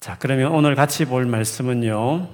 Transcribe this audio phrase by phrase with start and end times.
[0.00, 2.28] 자, 그러면 오늘 같이 볼 말씀은요.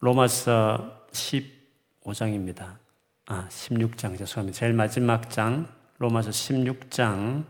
[0.00, 2.76] 로마서 15장입니다.
[3.24, 4.58] 아, 16장 죄송합니다.
[4.58, 7.44] 제일 마지막 장 로마서 16장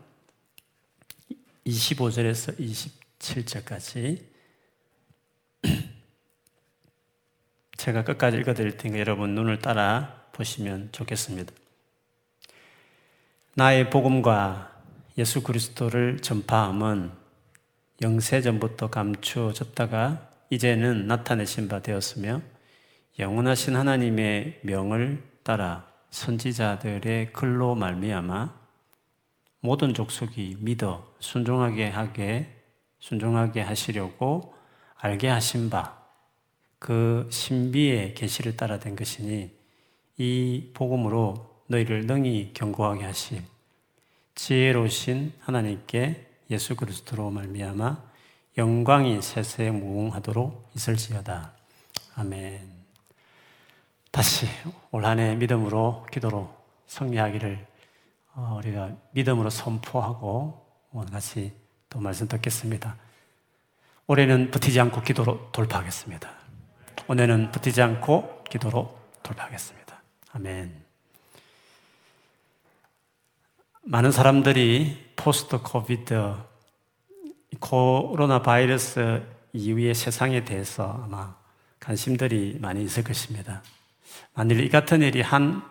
[1.67, 2.57] 25절에서
[3.19, 4.23] 27절까지
[7.79, 11.53] 제가 끝까지 읽어 드릴 테니까 여러분 눈을 따라 보시면 좋겠습니다.
[13.55, 14.71] 나의 복음과
[15.19, 17.20] 예수 그리스도를 전파함은
[18.01, 22.43] 영세전부터 감추어졌다가 이제는 나타내신 바 되었으며
[23.19, 28.55] 영원하신 하나님의 명을 따라 선지자들의 글로 말미암아
[29.61, 32.57] 모든 족속이 믿어 순종하게 하게
[32.99, 34.55] 순종하게 하시려고
[34.97, 36.01] 알게 하신 바
[36.81, 39.51] 그 신비의 계시를 따라 된 것이니
[40.17, 43.45] 이 복음으로 너희를 능히 경고하게 하심.
[44.35, 48.03] 지혜로우신 하나님께 예수 그리스도로 말미암아
[48.59, 51.53] 영광이 세세 무궁하도록 있을지어다.
[52.17, 52.69] 아멘.
[54.11, 54.47] 다시
[54.91, 56.53] 올 한해 믿음으로 기도로
[56.89, 57.67] 승리하기를
[58.35, 60.67] 어, 우리가 믿음으로 선포하고
[61.13, 61.53] 같이
[61.89, 62.97] 또 말씀 듣겠습니다.
[64.09, 66.29] 올해는 버티지 않고 기도로 돌파하겠습니다.
[67.07, 70.03] 올해는 버티지 않고 기도로 돌파하겠습니다.
[70.33, 70.85] 아멘.
[73.83, 76.35] 많은 사람들이 post COVID
[77.61, 79.23] 코로나 바이러스
[79.53, 81.35] 이후의 세상에 대해서 아마
[81.79, 83.63] 관심들이 많이 있을 것입니다.
[84.35, 85.63] 만일 이 같은 일이 한,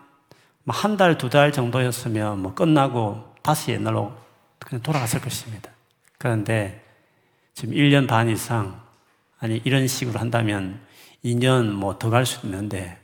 [0.64, 4.12] 뭐 한 달, 두 달 정도였으면 뭐 끝나고 다시 옛날로
[4.58, 5.70] 그냥 돌아갔을 것입니다.
[6.18, 6.84] 그런데
[7.54, 8.80] 지금 1년 반 이상,
[9.38, 10.80] 아니, 이런 식으로 한다면
[11.24, 12.98] 2년 뭐 더 갈수 있는데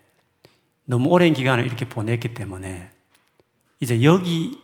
[0.84, 2.90] 너무 오랜 기간을 이렇게 보냈기 때문에
[3.80, 4.60] 이제 여기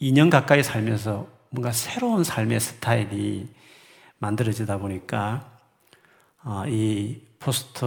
[0.00, 3.46] 2년 가까이 살면서 뭔가 새로운 삶의 스타일이
[4.18, 5.52] 만들어지다 보니까
[6.44, 7.84] 어, 이 post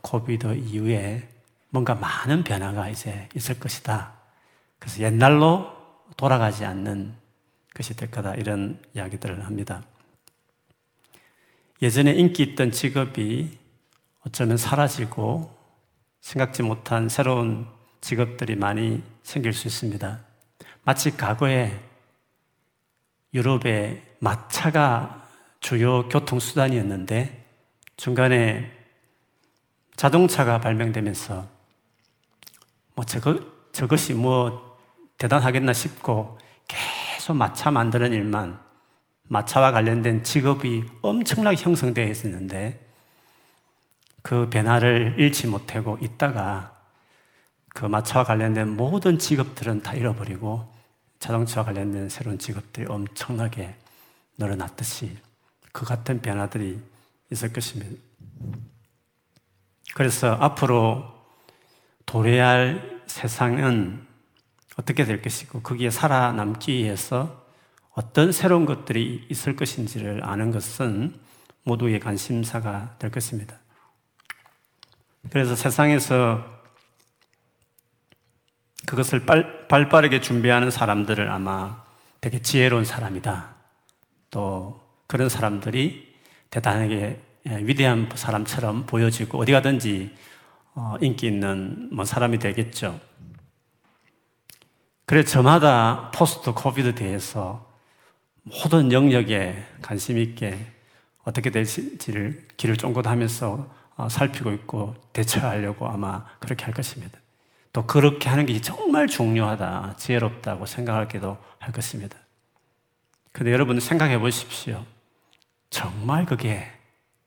[0.00, 1.28] COVID 이후에
[1.70, 4.14] 뭔가 많은 변화가 이제 있을 것이다.
[4.80, 5.72] 그래서 옛날로
[6.16, 7.14] 돌아가지 않는
[7.72, 8.34] 것이 될 거다.
[8.34, 9.84] 이런 이야기들을 합니다.
[11.82, 13.56] 예전에 인기 있던 직업이
[14.26, 15.56] 어쩌면 사라지고
[16.20, 17.66] 생각지 못한 새로운
[18.00, 20.18] 직업들이 많이 생길 수 있습니다.
[20.82, 21.80] 마치 과거에
[23.34, 25.28] 유럽의 마차가
[25.60, 27.44] 주요 교통수단이었는데
[27.96, 28.70] 중간에
[29.96, 31.48] 자동차가 발명되면서
[32.94, 33.40] 뭐 저거,
[33.72, 34.78] 저것이 뭐
[35.18, 38.58] 대단하겠나 싶고 계속 마차 만드는 일만
[39.24, 42.80] 마차와 관련된 직업이 엄청나게 형성되어 있었는데
[44.22, 46.74] 그 변화를 잃지 못하고 있다가
[47.70, 50.73] 그 마차와 관련된 모든 직업들은 다 잃어버리고
[51.24, 53.74] 자동차와 관련된 새로운 직업들이 엄청나게
[54.36, 55.16] 늘어났듯이
[55.72, 56.78] 그 같은 변화들이
[57.32, 57.98] 있을 것입니다.
[59.94, 61.14] 그래서 앞으로
[62.04, 64.06] 도래할 세상은
[64.76, 67.46] 어떻게 될 것이고 거기에 살아남기 위해서
[67.92, 71.18] 어떤 새로운 것들이 있을 것인지를 아는 것은
[71.62, 73.56] 모두의 관심사가 될 것입니다.
[75.30, 76.44] 그래서 세상에서
[78.86, 81.82] 그것을 발, 발빠르게 준비하는 사람들을 아마
[82.20, 83.54] 되게 지혜로운 사람이다.
[84.30, 86.14] 또 그런 사람들이
[86.50, 90.14] 대단하게 예, 위대한 사람처럼 보여지고 어디 가든지
[90.74, 92.98] 어, 인기 있는 뭐 사람이 되겠죠.
[95.06, 97.70] 그래서 저마다 post COVID 대해서
[98.44, 100.58] 모든 영역에 관심 있게
[101.24, 107.18] 어떻게 될지를 귀를 쫑긋 하면서 어, 살피고 있고 대처하려고 아마 그렇게 할 것입니다.
[107.74, 112.16] 또 그렇게 하는 게 정말 중요하다, 지혜롭다고 생각하기도 할 것입니다.
[113.32, 114.86] 근데 여러분 생각해 보십시오.
[115.70, 116.70] 정말 그게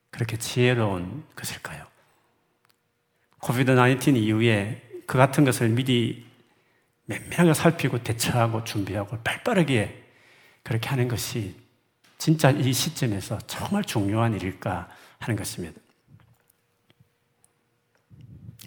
[0.09, 1.85] 그렇게 지혜로운 것일까요?
[3.40, 6.25] 코비드 19 이후에 그 같은 것을 미리
[7.08, 10.02] 면밀하게 살피고 대처하고 준비하고 발빠르게
[10.64, 11.58] 그렇게 하는 것이
[12.18, 14.88] 진짜 이 시점에서 정말 중요한 일일까
[15.20, 15.78] 하는 것입니다.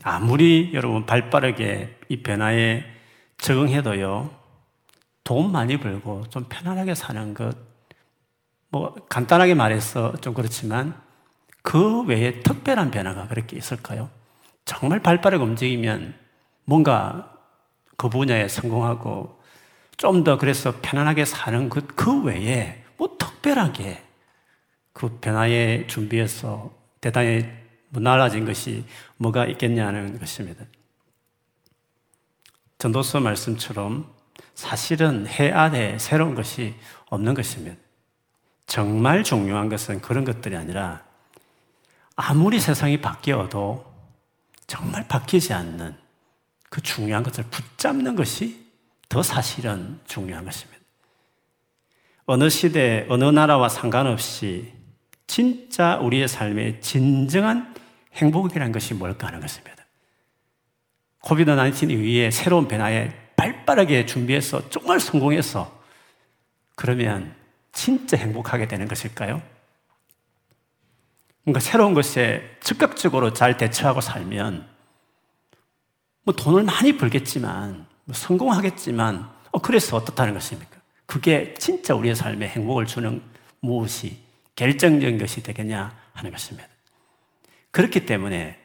[0.02, 2.84] 아무리 여러분 발 빠르게 이 변화에
[3.38, 4.30] 적응해도요,
[5.24, 7.56] 돈 많이 벌고 좀 편안하게 사는 것,
[8.70, 10.94] 뭐 간단하게 말해서 좀 그렇지만
[11.62, 14.10] 그 외에 특별한 변화가 그렇게 있을까요?
[14.64, 16.14] 정말 발 빠르게 움직이면
[16.64, 17.32] 뭔가
[17.96, 19.40] 그 분야에 성공하고
[19.96, 24.02] 좀 더 그래서 편안하게 사는 것, 그 외에 뭐 특별하게
[24.92, 27.46] 그 변화에 준비해서 대단히
[27.90, 28.84] 무날라진 것이
[29.18, 30.64] 뭐가 있겠냐는 것입니다.
[32.78, 34.10] 전도서 말씀처럼
[34.54, 36.74] 사실은 해 안에 새로운 것이
[37.06, 37.76] 없는 것입니다.
[38.66, 41.04] 정말 중요한 것은 그런 것들이 아니라
[42.16, 43.84] 아무리 세상이 바뀌어도
[44.66, 45.96] 정말 바뀌지 않는
[46.68, 48.64] 그 중요한 것을 붙잡는 것이
[49.08, 50.80] 더 사실은 중요한 것입니다.
[52.26, 54.72] 어느 시대, 어느 나라와 상관없이
[55.26, 57.69] 진짜 우리의 삶의 진정한
[58.14, 59.84] 행복이라는 것이 뭘까 하는 것입니다.
[61.20, 65.80] 코비드 19 이후에 새로운 변화에 발빠르게 준비해서 정말 성공해서
[66.74, 67.34] 그러면
[67.72, 69.42] 진짜 행복하게 되는 것일까요?
[71.44, 74.68] 뭔가 새로운 것에 즉각적으로 잘 대처하고 살면
[76.22, 80.78] 뭐 돈을 많이 벌겠지만 뭐 성공하겠지만 어 그래서 어떻다는 것입니까?
[81.06, 83.22] 그게 진짜 우리의 삶에 행복을 주는
[83.60, 84.18] 무엇이
[84.54, 86.68] 결정적인 것이 되겠냐 하는 것입니다.
[87.70, 88.58] 그렇기 때문에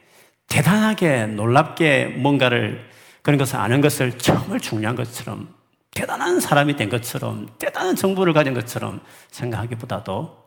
[0.48, 2.88] 대단하게 놀랍게 뭔가를
[3.22, 5.54] 그런 것을 아는 것을 정말 중요한 것처럼
[5.90, 9.00] 대단한 사람이 된 것처럼 대단한 정보를 가진 것처럼
[9.30, 10.46] 생각하기보다도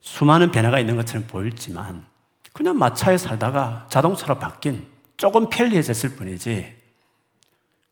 [0.00, 2.04] 수많은 변화가 있는 것처럼 보일지만
[2.52, 6.74] 그냥 마차에 살다가 자동차로 바뀐 조금 편리해졌을 뿐이지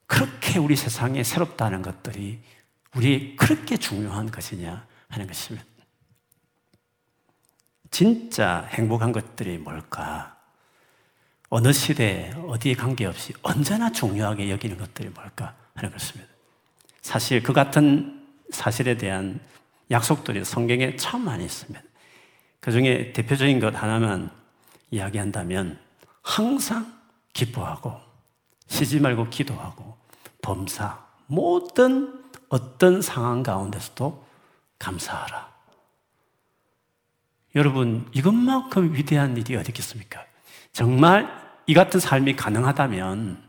[0.06, 2.40] 그렇게 우리 세상에 새롭다는 것들이
[2.94, 5.66] 우리 그렇게 중요한 것이냐 하는 것입니다.
[7.94, 10.36] 진짜 행복한 것들이 뭘까?
[11.48, 16.28] 어느 시대, 어디에 관계없이 언제나 중요하게 여기는 것들이 뭘까 하는 것입니다.
[17.02, 19.38] 사실 그 같은 사실에 대한
[19.92, 21.80] 약속들이 성경에 참 많이 있습니다.
[22.58, 24.28] 그 중에 대표적인 것 하나만
[24.90, 25.78] 이야기한다면
[26.20, 26.92] 항상
[27.32, 28.00] 기뻐하고
[28.66, 29.96] 쉬지 말고 기도하고
[30.42, 30.98] 범사
[31.28, 34.26] 모든 어떤 상황 가운데서도
[34.80, 35.53] 감사하라.
[37.54, 40.24] 여러분 이것만큼 위대한 일이 어디 있겠습니까?
[40.72, 41.28] 정말
[41.66, 43.42] 이 같은 삶이 가능하다면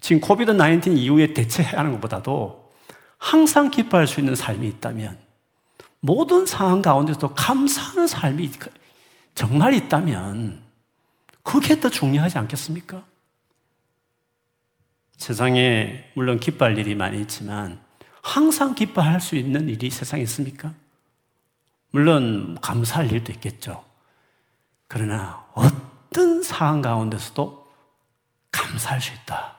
[0.00, 2.72] 지금 코비드 19 이후에 대체하는 것보다도
[3.18, 5.16] 항상 기뻐할 수 있는 삶이 있다면
[6.00, 8.50] 모든 상황 가운데서도 감사하는 삶이
[9.34, 10.62] 정말 있다면
[11.42, 13.04] 그게 더 중요하지 않겠습니까?
[15.16, 17.80] 세상에 물론 기뻐할 일이 많이 있지만
[18.20, 20.74] 항상 기뻐할 수 있는 일이 세상에 있습니까?
[21.94, 23.84] 물론 감사할 일도 있겠죠.
[24.88, 27.72] 그러나 어떤 상황 가운데서도
[28.50, 29.54] 감사할 수 있다.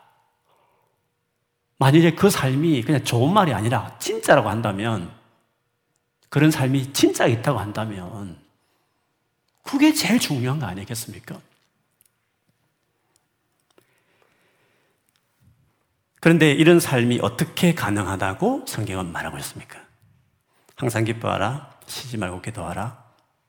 [1.77, 5.13] 만일에 그 삶이 그냥 좋은 말이 아니라 진짜라고 한다면
[6.27, 8.37] 그런 삶이 진짜 있다고 한다면
[9.63, 11.39] 그게 제일 중요한 거 아니겠습니까?
[16.19, 19.79] 그런데 이런 삶이 어떻게 가능하다고 성경은 말하고 있습니까?
[20.75, 23.03] 항상 기뻐하라, 쉬지 말고 기도하라,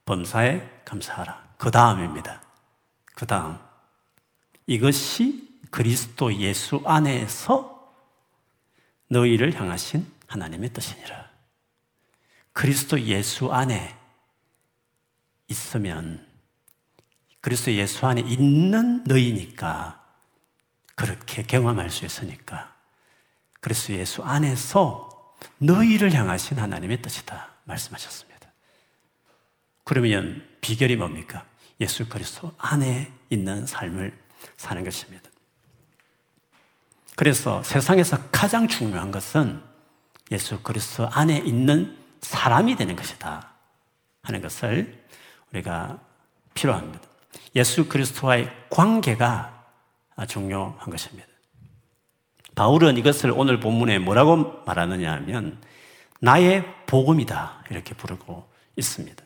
[0.05, 1.55] 범사에 감사하라.
[1.59, 2.43] 그 다음입니다.
[3.15, 3.59] 그 다음.
[4.67, 7.94] 이것이 그리스도 예수 안에서
[9.09, 11.31] 너희를 향하신 하나님의 뜻이니라.
[12.53, 13.97] 그리스도 예수 안에
[15.49, 16.27] 있으면
[17.41, 20.05] 그리스도 예수 안에 있는 너희니까
[20.94, 22.75] 그렇게 경험할 수 있으니까
[23.61, 28.25] 그리스도 예수 안에서 너희를 향하신 하나님의 뜻이다 말씀하셨습니다.
[29.87, 31.47] 그러면 비결이 뭡니까?
[31.81, 34.12] 예수 그리스도 안에 있는 삶을
[34.56, 35.31] 사는 것입니다.
[37.15, 39.62] 그래서 세상에서 가장 중요한 것은
[40.33, 43.49] 예수 그리스도 안에 있는 사람이 되는 것이다
[44.23, 45.06] 하는 것을
[45.53, 46.01] 우리가
[46.55, 47.06] 필요합니다.
[47.55, 49.67] 예수 그리스도와의 관계가
[50.27, 51.29] 중요한 것입니다.
[52.56, 55.63] 바울은 이것을 오늘 본문에 뭐라고 말하느냐 하면
[56.20, 59.26] 나의 복음이다 이렇게 부르고 있습니다.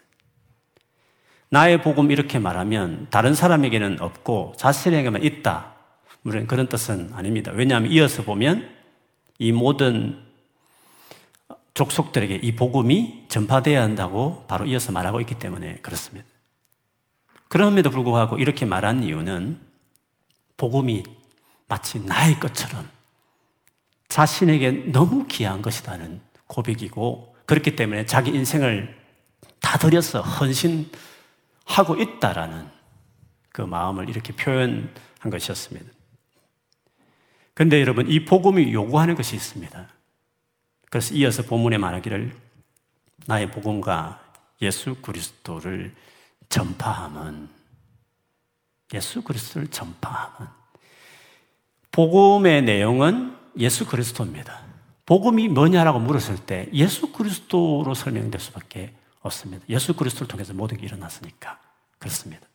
[1.50, 5.74] 나의 복음 이렇게 말하면 다른 사람에게는 없고 자신에게만 있다.
[6.22, 7.50] 물론 그런 뜻은 아닙니다.
[7.52, 8.68] 왜냐하면 이어서 보면
[9.38, 10.22] 이 모든
[11.74, 16.26] 족속들에게 이 복음이 전파되어야 한다고 바로 이어서 말하고 있기 때문에 그렇습니다.
[17.48, 19.58] 그럼에도 불구하고 이렇게 말한 이유는
[20.56, 21.02] 복음이
[21.66, 22.88] 마치 나의 것처럼
[24.08, 28.96] 자신에게 너무 귀한 것이라는 고백이고 그렇기 때문에 자기 인생을
[29.60, 30.90] 다 들여서 헌신
[31.70, 32.68] 하고 있다라는
[33.52, 34.90] 그 마음을 이렇게 표현한
[35.30, 35.90] 것이었습니다.
[37.54, 39.88] 그런데 여러분, 이 복음이 요구하는 것이 있습니다.
[40.90, 42.34] 그래서 이어서 본문에 말하기를
[43.26, 44.20] 나의 복음과
[44.62, 45.94] 예수 그리스도를
[46.48, 47.48] 전파함은
[48.94, 50.48] 예수 그리스도를 전파함은
[51.92, 54.62] 복음의 내용은 예수 그리스도입니다.
[55.06, 59.64] 복음이 뭐냐라고 물었을 때 예수 그리스도로 설명될 수밖에 없습니다.
[59.68, 61.58] 예수 그리스도를 통해서 모든 게 일어났으니까
[61.98, 62.46] 그렇습니다.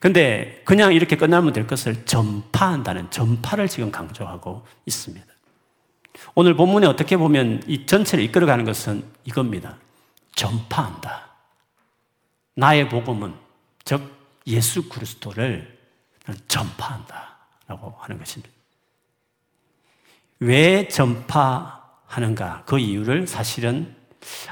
[0.00, 5.26] 근데 그냥 이렇게 끝나면 될 것을 전파한다는 전파를 지금 강조하고 있습니다.
[6.34, 9.76] 오늘 본문에 어떻게 보면 이 전체를 이끌어가는 것은 이겁니다.
[10.34, 11.28] 전파한다.
[12.54, 13.34] 나의 복음은,
[13.84, 14.02] 즉,
[14.46, 15.78] 예수 그리스도를
[16.48, 17.36] 전파한다.
[17.66, 18.52] 라고 하는 것입니다.
[20.40, 22.64] 왜 전파하는가?
[22.66, 23.94] 그 이유를 사실은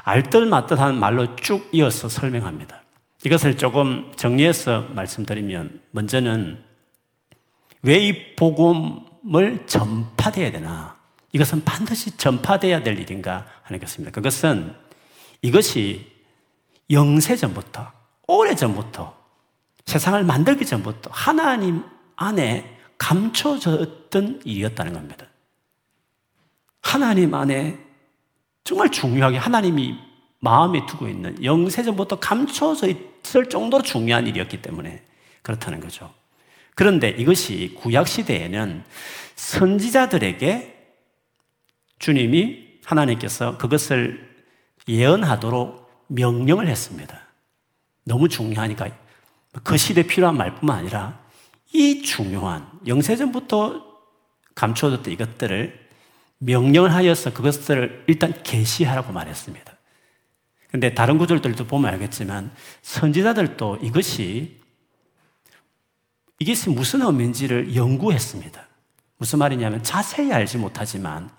[0.03, 2.83] 알뜰맞뜻한 말로 쭉 이어서 설명합니다.
[3.25, 6.63] 이것을 조금 정리해서 말씀드리면, 먼저는
[7.83, 10.97] 왜 이 복음을 전파돼야 되나?
[11.33, 14.11] 이것은 반드시 전파돼야 될 일인가 하는 것입니다.
[14.11, 14.73] 그것은
[15.41, 16.11] 이것이
[16.89, 17.91] 영세 전부터,
[18.27, 19.15] 오래 전부터,
[19.85, 21.83] 세상을 만들기 전부터 하나님
[22.15, 25.27] 안에 감춰졌던 일이었다는 겁니다.
[26.81, 27.77] 하나님 안에
[28.67, 29.95] 정말 중요하게 하나님이
[30.39, 35.05] 마음에 두고 있는 영세전부터 감춰져 있을 정도로 중요한 일이었기 때문에
[35.41, 36.13] 그렇다는 거죠.
[36.75, 38.83] 그런데 이것이 구약시대에는
[39.37, 40.89] 선지자들에게
[41.99, 44.35] 주님이 하나님께서 그것을
[44.89, 47.21] 예언하도록 명령을 했습니다.
[48.03, 48.89] 너무 중요하니까
[49.63, 51.17] 그 시대에 필요한 말뿐만 아니라
[51.71, 53.81] 이 중요한 영세전부터
[54.55, 55.86] 감춰졌던 이것들을
[56.39, 59.73] 명령을 하여서 그것들을 일단 계시하라고 말했습니다.
[60.69, 62.51] 근데 다른 구절들도 보면 알겠지만
[62.81, 64.57] 선지자들도 이것이
[66.39, 68.67] 이것이 무슨 의미인지를 연구했습니다.
[69.17, 71.29] 무슨 말이냐면 자세히 알지 못하지만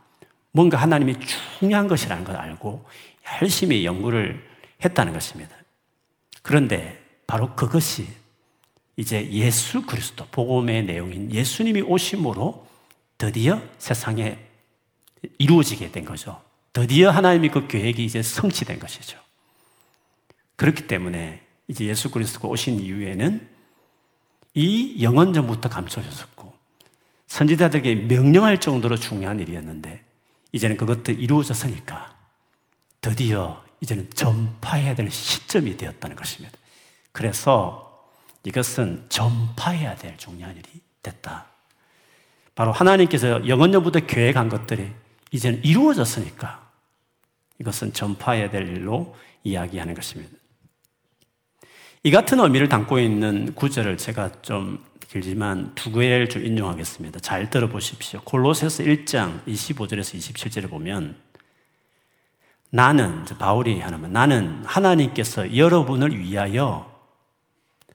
[0.51, 1.17] 뭔가 하나님이
[1.61, 2.85] 중요한 것이라는 걸 알고
[3.41, 4.45] 열심히 연구를
[4.85, 5.55] 했다는 것입니다.
[6.43, 8.09] 그런데 바로 그것이
[8.97, 12.67] 이제 예수 그리스도 복음의 내용인 예수님이 오심으로
[13.19, 14.48] 드디어 세상에
[15.39, 16.41] 이루어지게 된 거죠.
[16.73, 19.19] 드디어 하나님이 그 계획이 이제 성취된 것이죠.
[20.57, 23.49] 그렇기 때문에 이제 예수 그리스도가 오신 이후에는
[24.55, 26.53] 이 영원전부터 감춰졌었고
[27.27, 30.03] 선지자들에게 명령할 정도로 중요한 일이었는데
[30.53, 32.15] 이제는 그것도 이루어졌으니까
[33.01, 36.57] 드디어 이제는 전파해야 될 시점이 되었다는 것입니다.
[37.13, 38.09] 그래서
[38.45, 40.65] 이것은 전파해야 될 중요한 일이
[41.03, 41.47] 됐다.
[42.55, 44.91] 바로 하나님께서 영원전부터 계획한 것들이
[45.31, 46.69] 이제는 이루어졌으니까
[47.61, 50.37] 이것은 전파해야 될 일로 이야기하는 것입니다.
[52.03, 57.21] 이 같은 의미를 담고 있는 구절을 제가 좀 길지만 두 개를 좀 인용하겠습니다.
[57.21, 58.21] 잘 들어보십시오.
[58.23, 61.17] 골로새서 1장 25절에서 27절을 보면
[62.71, 66.95] 나는 바울이 하나만 나는 하나님께서 여러분을 위하여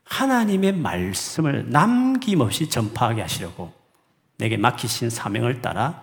[0.04, 3.72] 하나님의 말씀을 남김없이 전파하게 하시려고
[4.38, 6.03] 내게 맡기신 사명을 따라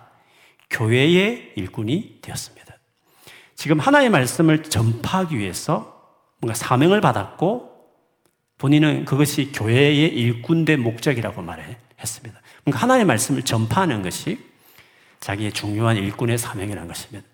[0.71, 2.75] 교회의 일꾼이 되었습니다.
[3.55, 6.01] 지금 하나님의 말씀을 전파하기 위해서
[6.39, 7.69] 뭔가 사명을 받았고
[8.57, 12.41] 본인은 그것이 교회의 일꾼된 목적이라고 말했습니다.
[12.63, 14.39] 그러니까 하나님의 말씀을 전파하는 것이
[15.19, 17.27] 자기의 중요한 일꾼의 사명이라는 것입니다.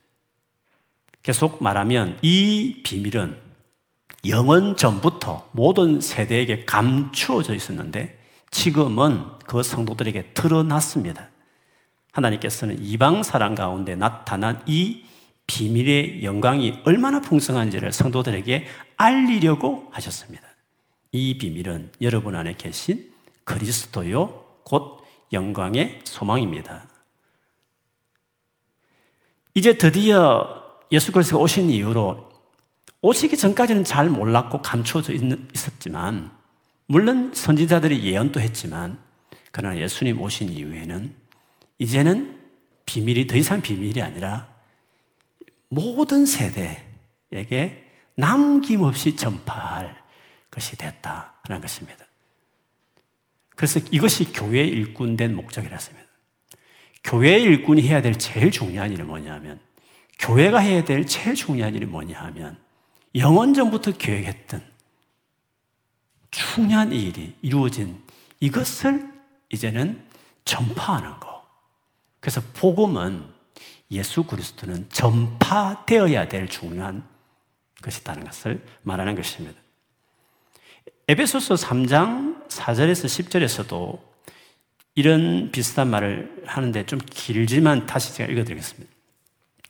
[1.24, 3.38] 계속 말하면 이 비밀은
[4.27, 8.20] 영원 전부터 모든 세대에게 감추어져 있었는데
[8.51, 11.29] 지금은 그 성도들에게 드러났습니다.
[12.17, 15.03] 하나님께서는 이방 사람 가운데 나타난 이
[15.45, 18.65] 비밀의 영광이 얼마나 풍성한지를 성도들에게
[18.97, 20.43] 알리려고 하셨습니다.
[21.12, 23.12] 이 비밀은 여러분 안에 계신
[23.43, 26.88] 그리스도요, 곧 영광의 소망입니다.
[29.53, 32.27] 이제 드디어 예수 그리스도가 오신 이후로
[33.01, 35.13] 오시기 전까지는 잘 몰랐고 감추어져
[35.53, 36.31] 있었지만,
[36.88, 39.00] 물론 선지자들이 예언도 했지만,
[39.51, 41.26] 그러나 예수님 오신 이후에는
[41.79, 42.39] 이제는
[42.86, 44.48] 비밀이 더 이상 비밀이 아니라
[45.69, 49.96] 모든 세대에게 남김없이 전파할
[50.50, 52.05] 것이 됐다라는 것입니다.
[53.55, 56.07] 그래서 이것이 교회의 일꾼된 목적이라습니다.
[57.03, 59.60] 교회의 일꾼이 해야 될 제일 중요한 일은 뭐냐면,
[60.19, 62.57] 교회가 해야 될 제일 중요한 일이 뭐냐 하면,
[63.15, 64.63] 영원 전부터 계획했던
[66.31, 68.01] 중요한 일이 이루어진
[68.39, 69.12] 이것을
[69.50, 70.03] 이제는
[70.46, 71.37] 전파하는 거.
[72.27, 73.24] 그래서 복음은
[73.89, 77.07] 예수 그리스도는 전파되어야 될 중요한
[77.81, 79.57] 것이다는 것을 말하는 것입니다.
[81.07, 84.01] 에베소서 3장 4절에서 10절에서도
[84.96, 88.93] 이런 비슷한 말을 하는데 좀 길지만 다시 제가 읽어드리겠습니다.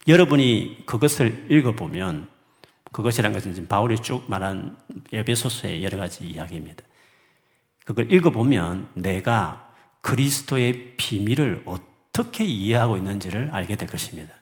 [0.08, 2.28] 여러분이 그것을 읽어보면
[2.92, 4.76] 그것이란 것은 지금 바울이 쭉 말한
[5.14, 6.84] 에베소서의 여러 가지 이야기입니다.
[7.86, 9.72] 그걸 읽어보면 내가
[10.02, 11.97] 그리스도의 비밀을 어떻게
[12.44, 14.34] 이해하고 있는지를 알게 될 것입니다.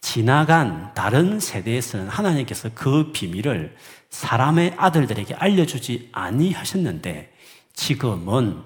[0.00, 3.74] 지나간 다른 세대에서는 하나님께서 그 비밀을
[4.10, 7.32] 사람의 아들들에게 알려주지 아니하셨는데
[7.72, 8.62] 지금은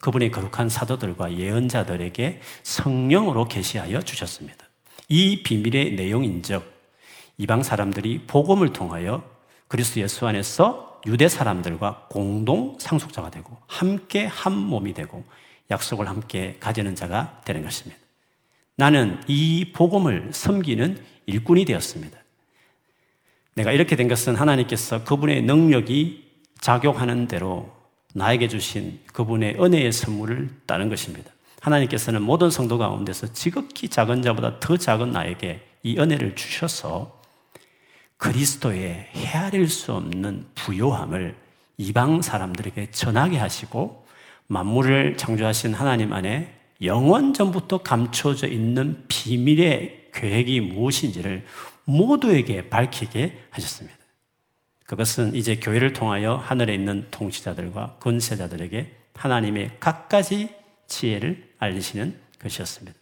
[0.00, 4.66] 그분의 거룩한 사도들과 예언자들에게 성령으로 계시하여 주셨습니다.
[5.08, 6.62] 이 비밀의 내용인즉
[7.38, 9.22] 이방 사람들이 복음을 통하여
[9.68, 15.24] 그리스도 예수 안에서 유대 사람들과 공동 상속자가 되고 함께 한 몸이 되고
[15.70, 18.00] 약속을 함께 가지는 자가 되는 것입니다.
[18.76, 22.18] 나는 이 복음을 섬기는 일꾼이 되었습니다.
[23.54, 26.26] 내가 이렇게 된 것은 하나님께서 그분의 능력이
[26.60, 27.74] 작용하는 대로
[28.14, 31.30] 나에게 주신 그분의 은혜의 선물을 따는 것입니다.
[31.60, 37.20] 하나님께서는 모든 성도 가운데서 지극히 작은 자보다 더 작은 나에게 이 은혜를 주셔서
[38.18, 41.36] 그리스도의 헤아릴 수 없는 부요함을
[41.78, 44.05] 이방 사람들에게 전하게 하시고
[44.48, 51.44] 만물을 창조하신 하나님 안에 영원 전부터 감춰져 있는 비밀의 계획이 무엇인지를
[51.84, 53.96] 모두에게 밝히게 하셨습니다.
[54.86, 60.50] 그것은 이제 교회를 통하여 하늘에 있는 통치자들과 권세자들에게 하나님의 각가지
[60.86, 62.98] 지혜를 알리시는 것이었습니다.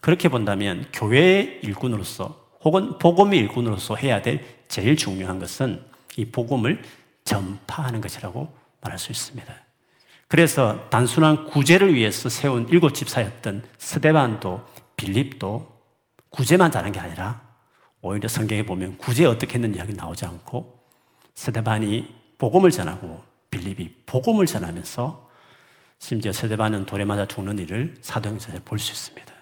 [0.00, 5.82] 그렇게 본다면 교회의 일꾼으로서 혹은 복음의 일꾼으로서 해야 될 제일 중요한 것은
[6.16, 6.82] 이 복음을
[7.24, 9.63] 전파하는 것이라고 말할 수 있습니다.
[10.34, 15.72] 그래서 단순한 구제를 위해서 세운 일곱 집사였던 스데반도 빌립도
[16.28, 17.40] 구제만 잘한 게 아니라
[18.00, 20.80] 오히려 성경에 보면 구제 어떻게 했는 이야기 나오지 않고
[21.36, 23.22] 스데반이 복음을 전하고
[23.52, 25.30] 빌립이 복음을 전하면서
[26.00, 29.32] 심지어 스데반은 돌에 맞아 죽는 일을 사도행전에 볼 수 있습니다.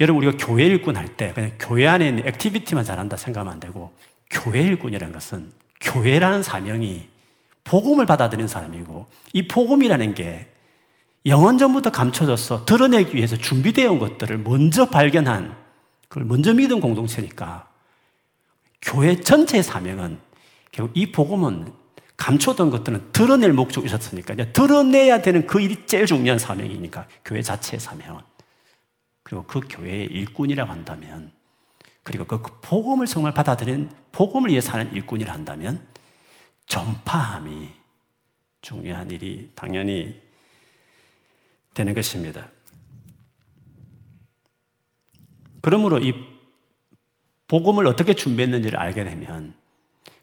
[0.00, 3.96] 여러분 우리가 교회 일꾼 할 때 그냥 교회 안에 있는 activity만 잘한다 생각하면 안 되고
[4.28, 7.15] 교회 일꾼이라는 것은 교회라는 사명이
[7.66, 10.48] 복음을 받아들인 사람이고 이 복음이라는 게
[11.26, 15.56] 영원 전부터 감춰져서 드러내기 위해서 준비되어 온 것들을 먼저 발견한
[16.08, 17.68] 그걸 먼저 믿은 공동체니까
[18.80, 20.18] 교회 전체의 사명은
[20.70, 21.72] 결국 이 복음은
[22.16, 28.20] 감춰둔 것들은 드러낼 목적이 있었으니까 드러내야 되는 그 일이 제일 중요한 사명이니까 교회 자체의 사명은.
[29.22, 31.32] 그리고 그 교회의 일꾼이라고 한다면
[32.04, 35.84] 그리고 그 복음을 정말 받아들인 복음을 위해 사는 일꾼이라 한다면
[36.66, 37.70] 전파함이
[38.60, 40.20] 중요한 일이 당연히
[41.74, 42.48] 되는 것입니다.
[45.60, 46.14] 그러므로 이
[47.48, 49.54] 복음을 어떻게 준비했는지를 알게 되면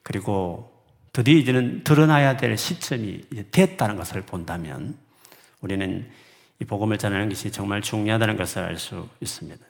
[0.02, 0.74] 그리고
[1.14, 4.98] 드디어 이제는 드러나야 될 시점이 됐다는 것을 본다면
[5.62, 6.10] 우리는
[6.60, 9.66] 이 복음을 전하는 것이 정말 중요하다는 것을 알 수 있습니다.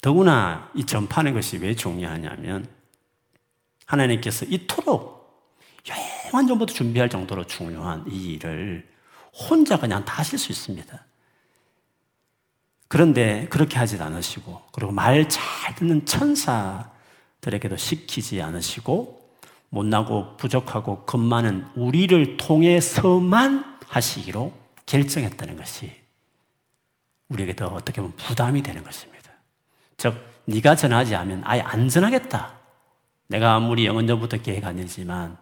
[0.00, 2.66] 더구나 이 전파하는 것이 왜 중요하냐면
[3.86, 5.19] 하나님께서 이토록
[5.88, 8.88] 영원 전부터 준비할 정도로 중요한 이 일을
[9.32, 11.04] 혼자 그냥 다 하실 수 있습니다.
[12.88, 19.20] 그런데 그렇게 하지 않으시고, 그리고 말 잘 듣는 천사들에게도 시키지 않으시고,
[19.68, 24.52] 못나고 부족하고 겁 많은 우리를 통해서만 하시기로
[24.86, 25.92] 결정했다는 것이
[27.28, 29.30] 우리에게 더 어떻게 보면 부담이 되는 것입니다.
[29.96, 30.14] 즉,
[30.46, 32.58] 네가 전하지 않으면 아예 안 전하겠다.
[33.28, 35.38] 내가 아무리 영원전부터 계획 아니지만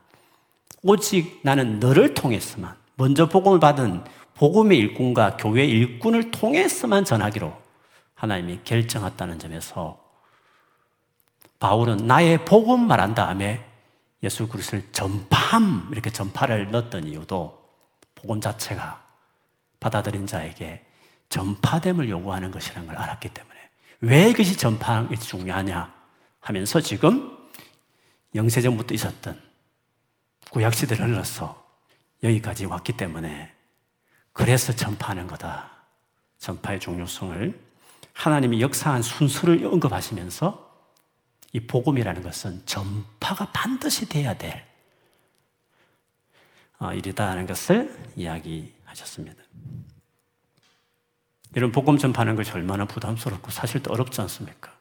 [0.83, 7.53] 오직 나는 너를 통해서만 먼저 복음을 받은 복음의 일꾼과 교회 일꾼을 통해서만 전하기로
[8.15, 9.99] 하나님이 결정했다는 점에서
[11.59, 13.65] 바울은 나의 복음 말한 다음에
[14.23, 17.59] 예수 그리스도를 전파함 이렇게 전파를 넣었던 이유도
[18.15, 19.03] 복음 자체가
[19.81, 20.85] 받아들인 자에게
[21.29, 23.57] 전파됨을 요구하는 것이라는 걸 알았기 때문에
[24.01, 25.93] 왜 이것이 전파함이 중요하냐
[26.41, 27.37] 하면서 지금
[28.35, 29.48] 영세전부터 있었던
[30.51, 31.67] 구약시대를 흘러서
[32.23, 33.53] 여기까지 왔기 때문에
[34.33, 35.71] 그래서 전파하는 거다.
[36.39, 37.69] 전파의 중요성을
[38.13, 40.69] 하나님이 역사한 순서를 언급하시면서
[41.53, 44.67] 이 복음이라는 것은 전파가 반드시 돼야 될
[46.79, 49.43] 어, 일이다라는 것을 이야기하셨습니다.
[51.57, 54.77] 이런 복음 전파하는 것이 얼마나 부담스럽고 사실 또 어렵지 않습니까?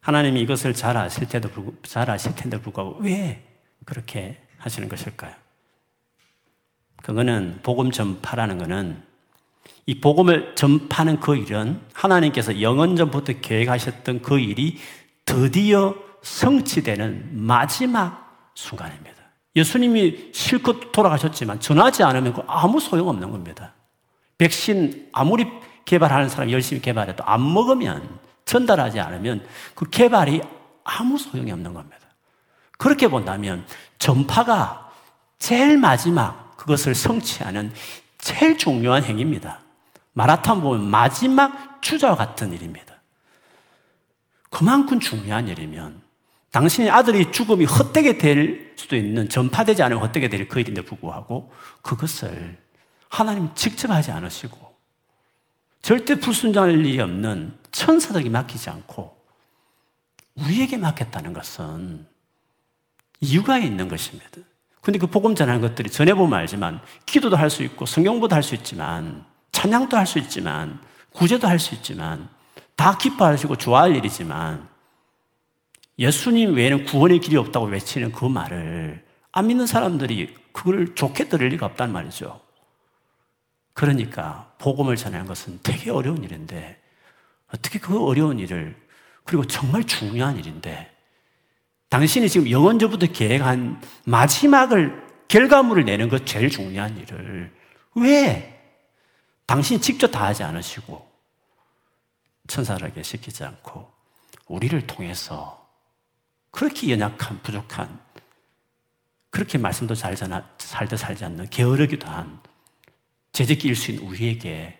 [0.00, 3.51] 하나님이 이것을 잘 아실 때도 잘 아실 텐데 불구하고 왜
[3.84, 5.32] 그렇게 하시는 것일까요?
[7.02, 9.02] 그거는 복음 전파라는 거는
[9.86, 14.78] 이 복음을 전파하는 그 일은 하나님께서 영원 전부터 계획하셨던 그 일이
[15.24, 19.12] 드디어 성취되는 마지막 순간입니다.
[19.56, 23.74] 예수님이 실컷 돌아가셨지만 전하지 않으면 그 아무 소용없는 겁니다.
[24.38, 25.46] 백신 아무리
[25.84, 30.40] 개발하는 사람이 열심히 개발해도 안 먹으면 전달하지 않으면 그 개발이
[30.84, 31.98] 아무 소용이 없는 겁니다.
[32.82, 33.64] 그렇게 본다면
[33.98, 34.90] 전파가
[35.38, 37.72] 제일 마지막 그것을 성취하는
[38.18, 39.60] 제일 중요한 행위입니다.
[40.14, 42.96] 마라톤 보면 마지막 주자와 같은 일입니다.
[44.50, 46.02] 그만큼 중요한 일이면
[46.50, 52.58] 당신의 아들이 죽음이 헛되게 될 수도 있는 전파되지 않으면 헛되게 될 그 일인데 불구하고 그것을
[53.08, 54.58] 하나님 직접 하지 않으시고
[55.82, 59.16] 절대 불순종할 일이 없는 천사들에게 맡기지 않고
[60.34, 62.10] 우리에게 맡겼다는 것은
[63.22, 64.28] 이유가 있는 것입니다.
[64.82, 69.24] 근데 그 복음 전하는 것들이 전해보면 알지만 기도도 할 수 있고 성경보도 할 수 있지만
[69.52, 70.80] 찬양도 할 수 있지만
[71.12, 72.28] 구제도 할 수 있지만
[72.74, 74.68] 다 기뻐하시고 좋아할 일이지만
[75.98, 81.66] 예수님 외에는 구원의 길이 없다고 외치는 그 말을 안 믿는 사람들이 그걸 좋게 들을 리가
[81.66, 82.40] 없단 말이죠.
[83.74, 86.82] 그러니까 복음을 전하는 것은 되게 어려운 일인데
[87.54, 88.74] 어떻게 그 어려운 일을
[89.24, 90.91] 그리고 정말 중요한 일인데
[91.92, 97.54] 당신이 지금 영원전부터 계획한 마지막을 결과물을 내는 것 제일 중요한 일을
[97.96, 98.58] 왜
[99.44, 101.06] 당신이 직접 다 하지 않으시고
[102.48, 103.92] 천사에게 시키지 않고
[104.46, 105.68] 우리를 통해서
[106.50, 108.00] 그렇게 연약한 부족한
[109.28, 112.40] 그렇게 말씀도 잘 살다 살지 않는 게으르기도 한
[113.32, 114.78] 제재끼일 수 있는 우리에게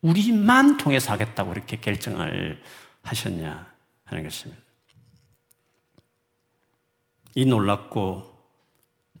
[0.00, 2.60] 우리만 통해서 하겠다고 이렇게 결정을
[3.02, 3.72] 하셨냐
[4.06, 4.67] 하는 것입니다.
[7.38, 8.36] 이 놀랍고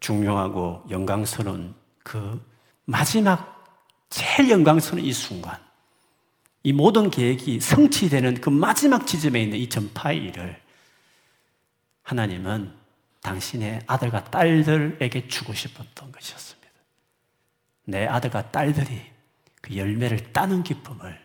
[0.00, 2.44] 중요하고 영광스러운 그
[2.84, 3.64] 마지막
[4.10, 5.56] 제일 영광스러운 이 순간,
[6.64, 10.60] 이 모든 계획이 성취되는 그 마지막 지점에 있는 이 전파의 일을
[12.02, 12.74] 하나님은
[13.22, 16.68] 당신의 아들과 딸들에게 주고 싶었던 것이었습니다.
[17.84, 19.00] 내 아들과 딸들이
[19.62, 21.24] 그 열매를 따는 기쁨을,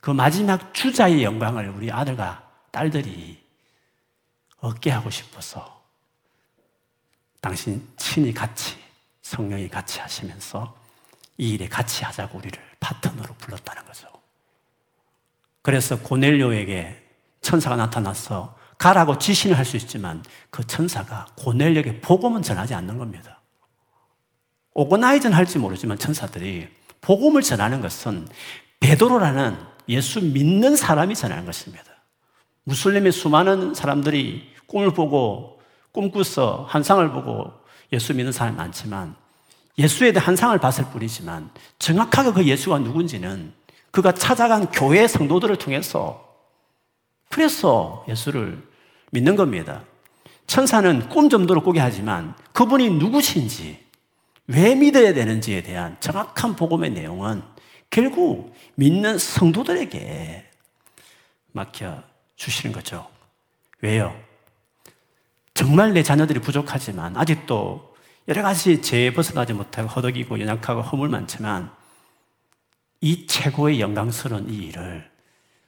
[0.00, 3.42] 그 마지막 주자의 영광을 우리 아들과 딸들이
[4.58, 5.75] 얻게 하고 싶어서
[7.46, 8.74] 당신 친히 같이
[9.22, 10.74] 성령이 같이 하시면서
[11.38, 14.08] 이 일에 같이 하자고 우리를 파트너로 불렀다는 거죠.
[15.62, 17.00] 그래서 고넬료에게
[17.42, 23.40] 천사가 나타나서 가라고 지시를 할수 있지만 그 천사가 고넬료에게 복음은 전하지 않는 겁니다.
[24.74, 26.66] 오거나이즈는 할지 모르지만 천사들이
[27.00, 28.26] 복음을 전하는 것은
[28.80, 29.56] 베드로라는
[29.88, 31.84] 예수 믿는 사람이 전하는 것입니다.
[32.64, 35.55] 무슬림의 수많은 사람들이 꿈을 보고
[35.96, 37.50] 꿈꾸서 한상을 보고
[37.90, 39.16] 예수 믿는 사람이 많지만
[39.78, 43.52] 예수에 대한 한상을 봤을 뿐이지만 정확하게 그 예수가 누군지는
[43.90, 46.22] 그가 찾아간 교회 성도들을 통해서
[47.30, 48.62] 그래서 예수를
[49.10, 49.84] 믿는 겁니다.
[50.46, 53.84] 천사는 꿈 정도로 꾸게 하지만 그분이 누구신지
[54.48, 57.42] 왜 믿어야 되는지에 대한 정확한 복음의 내용은
[57.88, 60.44] 결국 믿는 성도들에게
[61.52, 62.02] 막혀
[62.36, 63.08] 주시는 거죠.
[63.80, 64.25] 왜요?
[65.56, 67.96] 정말 내 자녀들이 부족하지만 아직도
[68.28, 71.70] 여러 가지 죄에 벗어나지 못하고 허덕이고 연약하고 허물 많지만
[73.00, 75.10] 이 최고의 영광스러운 이 일을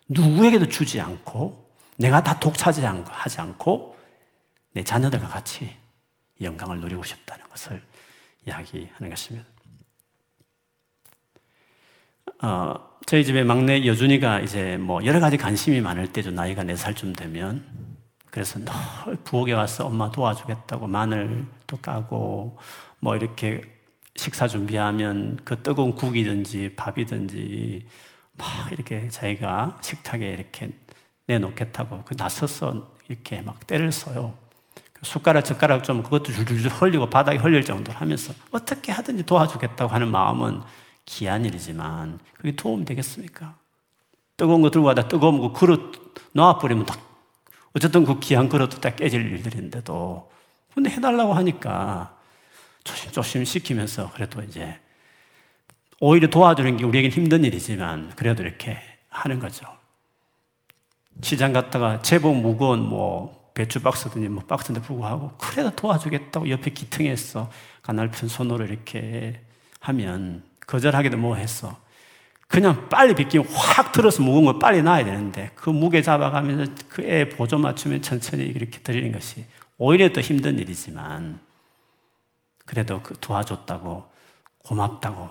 [0.08, 3.96] 누구에게도 주지 않고 내가 다 독차지하지 않고
[4.74, 5.74] 내 자녀들과 같이
[6.42, 7.82] 영광을 누리고 싶다는 것을
[8.46, 9.48] 이야기하는 것입니다.
[12.42, 12.74] 어,
[13.06, 16.30] 저희 집에 막내 여준이가 이제 뭐 여러 가지 관심이 많을 때죠.
[16.30, 17.87] 나이가 네 살쯤 되면.
[18.38, 22.56] 그래서 늘 부엌에 와서 엄마 도와주겠다고 마늘도 까고
[23.00, 23.62] 뭐 이렇게
[24.14, 27.84] 식사 준비하면 그 뜨거운 국이든지 밥이든지
[28.34, 30.70] 막 이렇게 자기가 식탁에 이렇게
[31.26, 34.34] 내놓겠다고 그 나서서 이렇게 막 때를 써요.
[34.92, 40.12] 그 숟가락 젓가락 좀 그것도 줄줄줄 흘리고 바닥에 흘릴 정도로 하면서 어떻게 하든지 도와주겠다고 하는
[40.12, 40.62] 마음은
[41.06, 43.56] 귀한 일이지만 그게 도움 되겠습니까?
[44.36, 47.07] 뜨거운 거 들고 가다 뜨거운 거 그릇 놓아버리면 딱
[47.78, 50.28] 어쨌든 그 귀한 그릇도 딱 깨질 일들인데도
[50.74, 52.16] 근데 해달라고 하니까
[52.82, 54.80] 조심조심 시키면서 그래도 이제
[56.00, 59.66] 오히려 도와주는 게 우리에겐 힘든 일이지만 그래도 이렇게 하는 거죠.
[61.22, 67.50] 시장 갔다가 제법 무거운 뭐 배추 박스든지 뭐 박스인데 불구하고 그래도 도와주겠다고 옆에 기퉁에서
[67.82, 69.40] 가날픈 손으로 이렇게
[69.80, 71.76] 하면 거절하기도 뭐 했어.
[72.48, 77.28] 그냥 빨리 빗기면 확 들어서 무거운 걸 빨리 놔야 되는데 그 무게 잡아가면서 그 애
[77.28, 79.44] 보조 맞추면 천천히 이렇게 드리는 것이
[79.76, 81.40] 오히려 더 힘든 일이지만
[82.64, 84.04] 그래도 그 도와줬다고
[84.64, 85.30] 고맙다고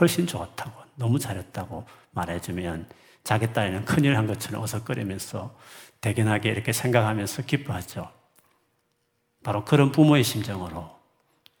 [0.00, 2.88] 훨씬 좋았다고 너무 잘했다고 말해주면
[3.24, 5.54] 자기 딸은 큰일 한 것처럼 어석거리면서
[6.00, 8.10] 대견하게 이렇게 생각하면서 기뻐하죠.
[9.42, 10.90] 바로 그런 부모의 심정으로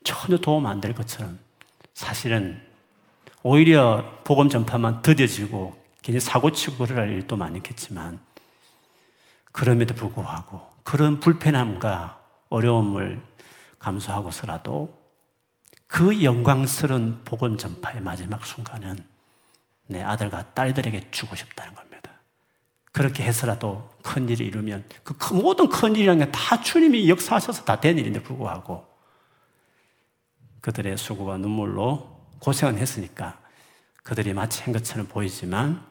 [0.04, 1.38] 전혀 도움 안 될 것처럼
[1.94, 2.65] 사실은
[3.48, 8.18] 오히려 복음 전파만 더뎌지고 괜히 사고치고 그럴 일도 많겠지만
[9.52, 13.22] 그럼에도 불구하고 그런 불편함과 어려움을
[13.78, 14.92] 감수하고서라도
[15.86, 18.98] 그 영광스러운 복음 전파의 마지막 순간은
[19.86, 22.10] 내 아들과 딸들에게 주고 싶다는 겁니다.
[22.90, 27.96] 그렇게 해서라도 큰 일을 이루면 그 모든 큰 일이라는 게 다 주님이 역사하셔서 다 된
[27.96, 28.84] 일인데 불구하고
[30.62, 33.38] 그들의 수고와 눈물로 고생은 했으니까
[34.02, 35.84] 그들이 마치 한 것처럼 보이지만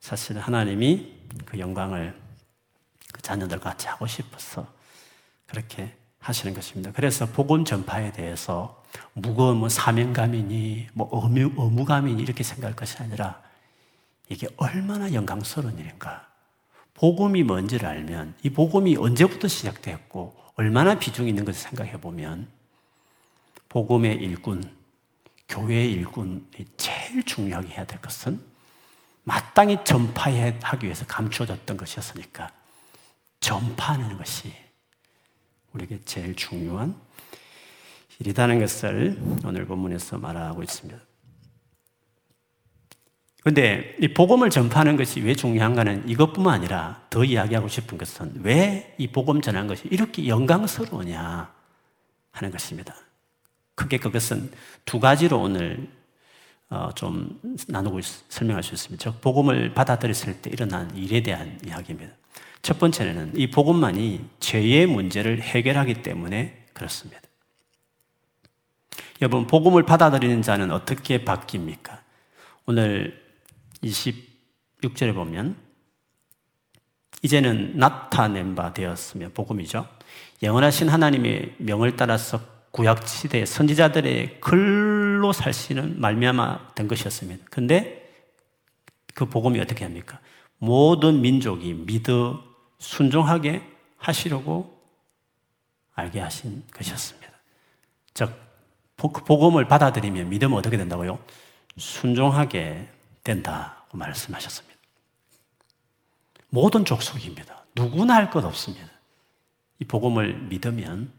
[0.00, 2.18] 사실 하나님이 그 영광을
[3.12, 4.66] 그 자녀들과 같이 하고 싶어서
[5.46, 6.92] 그렇게 하시는 것입니다.
[6.92, 13.42] 그래서 복음 전파에 대해서 무거운 뭐 사명감이니 뭐 의무, 의무감이니 이렇게 생각할 것이 아니라
[14.28, 16.28] 이게 얼마나 영광스러운 일인가.
[16.94, 22.48] 복음이 뭔지를 알면 이 복음이 언제부터 시작되었고 얼마나 비중이 있는 것을 생각해 보면
[23.70, 24.62] 복음의 일꾼,
[25.50, 26.42] 교회의 일꾼이
[26.76, 28.40] 제일 중요하게 해야 될 것은
[29.24, 32.50] 마땅히 전파하기 위해서 감추어졌던 것이었으니까
[33.40, 34.52] 전파하는 것이
[35.72, 36.94] 우리에게 제일 중요한
[38.18, 40.98] 일이라는 것을 오늘 본문에서 말하고 있습니다.
[43.42, 49.06] 그런데 이 복음을 전파하는 것이 왜 중요한가는 이것뿐만 아니라 더 이야기하고 싶은 것은 왜 이
[49.06, 51.50] 복음 전하는 것이 이렇게 영광스러우냐
[52.32, 52.94] 하는 것입니다.
[53.74, 54.50] 크게 그것은
[54.84, 55.88] 두 가지로 오늘
[56.68, 59.02] 어, 좀 나누고 설명할 수 있습니다.
[59.02, 62.12] 즉 복음을 받아들였을 때 일어난 일에 대한 이야기입니다.
[62.62, 67.20] 첫 번째는 이 복음만이 죄의 문제를 해결하기 때문에 그렇습니다.
[69.20, 72.00] 여러분 복음을 받아들이는 자는 어떻게 바뀝니까?
[72.66, 73.20] 오늘
[73.82, 75.56] 26절에 보면
[77.22, 79.86] 이제는 나타낸 바 되었으며 복음이죠.
[80.42, 87.46] 영원하신 하나님의 명을 따라서 구약 시대 선지자들의 글로 살시는 말미암아 된 것이었습니다.
[87.50, 88.08] 근데
[89.14, 90.20] 그 복음이 어떻게 합니까?
[90.58, 92.44] 모든 민족이 믿어
[92.78, 93.62] 순종하게
[93.96, 94.80] 하시려고
[95.94, 97.28] 알게 하신 것이었습니다.
[98.14, 98.32] 즉
[98.96, 101.18] 복음을 받아들이면 믿으면 어떻게 된다고요?
[101.76, 102.88] 순종하게
[103.24, 104.78] 된다고 말씀하셨습니다.
[106.50, 107.64] 모든 족속입니다.
[107.74, 108.86] 누구나 할 것 없습니다.
[109.78, 111.12] 이 복음을 믿으면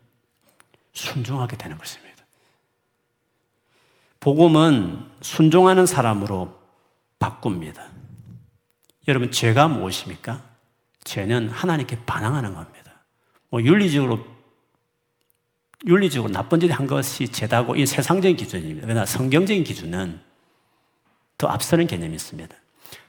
[0.93, 2.12] 순종하게 되는 것입니다.
[4.19, 6.60] 복음은 순종하는 사람으로
[7.19, 7.88] 바꿉니다.
[9.08, 10.41] 여러분, 죄가 무엇입니까?
[11.04, 12.91] 죄는 하나님께 반항하는 겁니다.
[13.49, 14.25] 뭐 윤리적으로
[15.86, 18.86] 윤리적으로 나쁜 짓을 한 것이 죄다고 이 세상적인 기준입니다.
[18.86, 20.19] 그러나 성경적인 기준은
[21.38, 22.56] 더 앞서는 개념이 있습니다.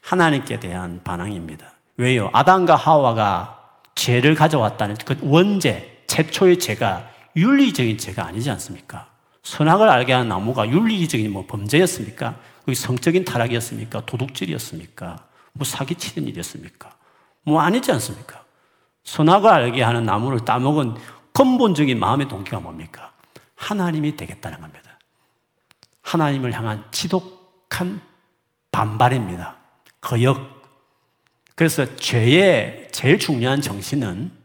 [0.01, 1.75] 하나님께 대한 반항입니다.
[1.99, 2.31] 왜요?
[2.33, 9.11] 아담과 하와가 죄를 가져왔다는 그 원죄, 최초의 죄가 윤리적인 죄가 아니지 않습니까?
[9.43, 12.37] 선악을 알게 하는 나무가 윤리적인 뭐 범죄였습니까?
[12.61, 14.07] 그게 성적인 타락이었습니까?
[14.07, 15.27] 도둑질이었습니까?
[15.53, 16.95] 뭐 사기치는 일이었습니까?
[17.43, 18.45] 뭐 아니지 않습니까?
[19.05, 20.95] 선악을 알게 하는 나무를 따먹은
[21.33, 23.13] 근본적인 마음의 동기가 뭡니까?
[23.57, 24.99] 하나님이 되겠다는 겁니다.
[26.03, 28.01] 하나님을 향한 지독한
[28.71, 29.57] 반발입니다.
[30.01, 30.63] 거역.
[31.55, 34.42] 그래서 죄의 제일 중요한 정신은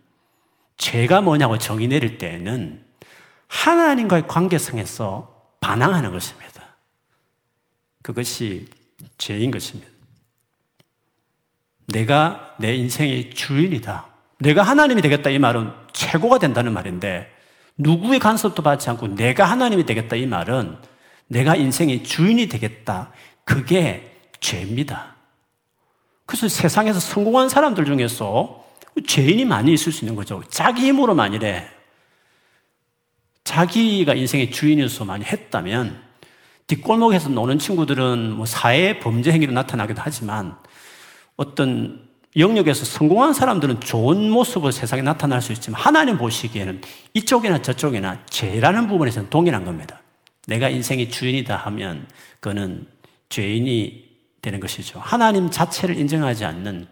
[0.78, 2.84] 죄가 뭐냐고 정의 내릴 때에는
[3.48, 6.78] 하나님과의 관계성에서 반항하는 것입니다.
[8.02, 8.68] 그것이
[9.18, 9.90] 죄인 것입니다.
[11.88, 14.08] 내가 내 인생의 주인이다.
[14.40, 17.32] 내가 하나님이 되겠다 이 말은 최고가 된다는 말인데
[17.78, 20.78] 누구의 간섭도 받지 않고 내가 하나님이 되겠다 이 말은
[21.28, 23.12] 내가 인생의 주인이 되겠다.
[23.44, 25.16] 그게 죄입니다.
[26.26, 28.67] 그래서 세상에서 성공한 사람들 중에서
[29.06, 30.42] 죄인이 많이 있을 수 있는 거죠.
[30.50, 31.68] 자기 힘으로 만일에
[33.44, 36.02] 자기가 인생의 주인으로서 많이 했다면
[36.68, 40.58] 뒷골목에서 노는 친구들은 뭐 사회 범죄 행위로 나타나기도 하지만
[41.38, 46.82] 어떤 영역에서 성공한 사람들은 좋은 모습으로 세상에 나타날 수 있지만 하나님 보시기에는
[47.14, 50.02] 이쪽이나 저쪽이나 죄라는 부분에서는 동일한 겁니다.
[50.46, 52.08] 내가 인생의 주인이다 하면
[52.40, 52.88] 그는
[53.30, 54.08] 죄인이
[54.42, 55.00] 되는 것이죠.
[55.00, 56.88] 하나님 자체를 인정하지 않는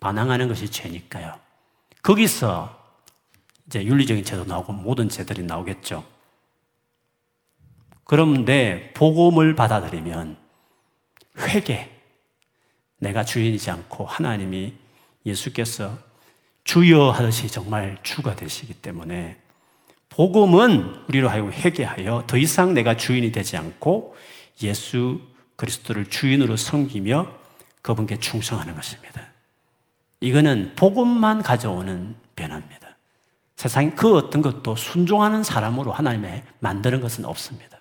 [0.00, 1.34] 반항하는 것이 죄니까요.
[2.02, 2.78] 거기서
[3.66, 6.04] 이제 윤리적인 죄도 나오고 모든 죄들이 나오겠죠.
[8.04, 10.36] 그런데 복음을 받아들이면
[11.38, 11.88] 회개,
[12.98, 14.74] 내가 주인이지 않고 하나님이
[15.24, 15.96] 예수께서
[16.64, 19.38] 주여 하듯이 정말 주가 되시기 때문에
[20.08, 24.16] 복음은 우리로 하여금 회개하여 더 이상 내가 주인이 되지 않고
[24.62, 25.20] 예수
[25.56, 27.32] 그리스도를 주인으로 섬기며
[27.82, 29.29] 그분께 충성하는 것입니다.
[30.20, 32.96] 이거는 복음만 가져오는 변화입니다.
[33.56, 37.80] 세상 그 어떤 것도 순종하는 사람으로 하나님의 만드는 것은 없습니다.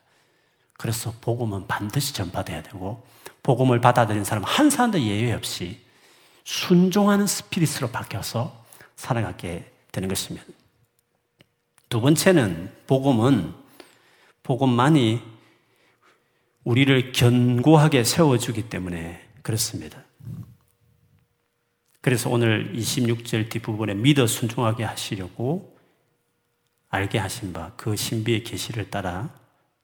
[0.78, 3.06] 그래서 복음은 반드시 전파돼야 되고
[3.44, 5.82] 복음을 받아들인 사람 한 사람도 예외 없이
[6.44, 10.46] 순종하는 스피릿으로 바뀌어서 살아가게 되는 것입니다.
[11.90, 13.54] 두 번째는 복음은
[14.44, 15.22] 복음만이
[16.64, 20.04] 우리를 견고하게 세워주기 때문에 그렇습니다.
[22.02, 25.78] 그래서 오늘 26절 뒷부분에 믿어 순종하게 하시려고
[26.90, 29.38] 알게 하신 바 그 신비의 계시를 따라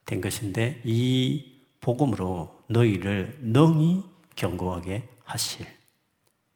[0.06, 4.04] 된 것인데 이 복음으로 너희를 능히
[4.36, 5.66] 견고하게 하실.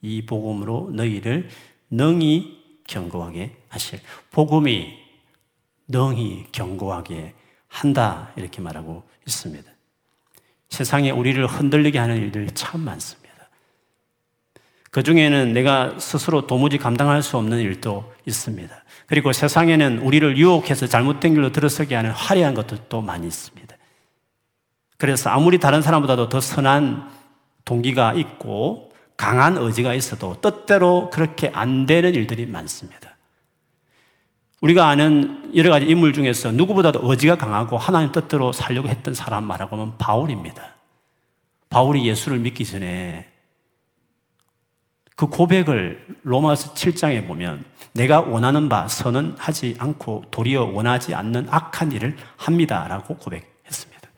[0.01, 1.49] 이 복음으로 너희를
[1.91, 3.99] 능히 견고하게 하실.
[4.31, 4.97] 복음이
[5.87, 7.35] 능히 견고하게
[7.67, 8.31] 한다.
[8.35, 9.69] 이렇게 말하고 있습니다.
[10.69, 13.28] 세상에 우리를 흔들리게 하는 일들이 참 많습니다.
[14.91, 18.83] 그 중에는 내가 스스로 도무지 감당할 수 없는 일도 있습니다.
[19.05, 23.75] 그리고 세상에는 우리를 유혹해서 잘못된 길로 들어서게 하는 화려한 것들도 많이 있습니다.
[24.97, 27.09] 그래서 아무리 다른 사람보다도 더 선한
[27.65, 33.17] 동기가 있고 강한 의지가 있어도 뜻대로 그렇게 안 되는 일들이 많습니다.
[34.61, 39.75] 우리가 아는 여러 가지 인물 중에서 누구보다도 의지가 강하고 하나님 뜻대로 살려고 했던 사람 말하고
[39.75, 40.75] 하면 바울입니다.
[41.69, 43.27] 바울이 예수를 믿기 전에
[45.19, 51.91] 그 고백을 로마서 7장에 보면 내가 원하는 바 선은 하지 않고 도리어 원하지 않는 악한
[51.91, 54.09] 일을 합니다라고 고백했습니다.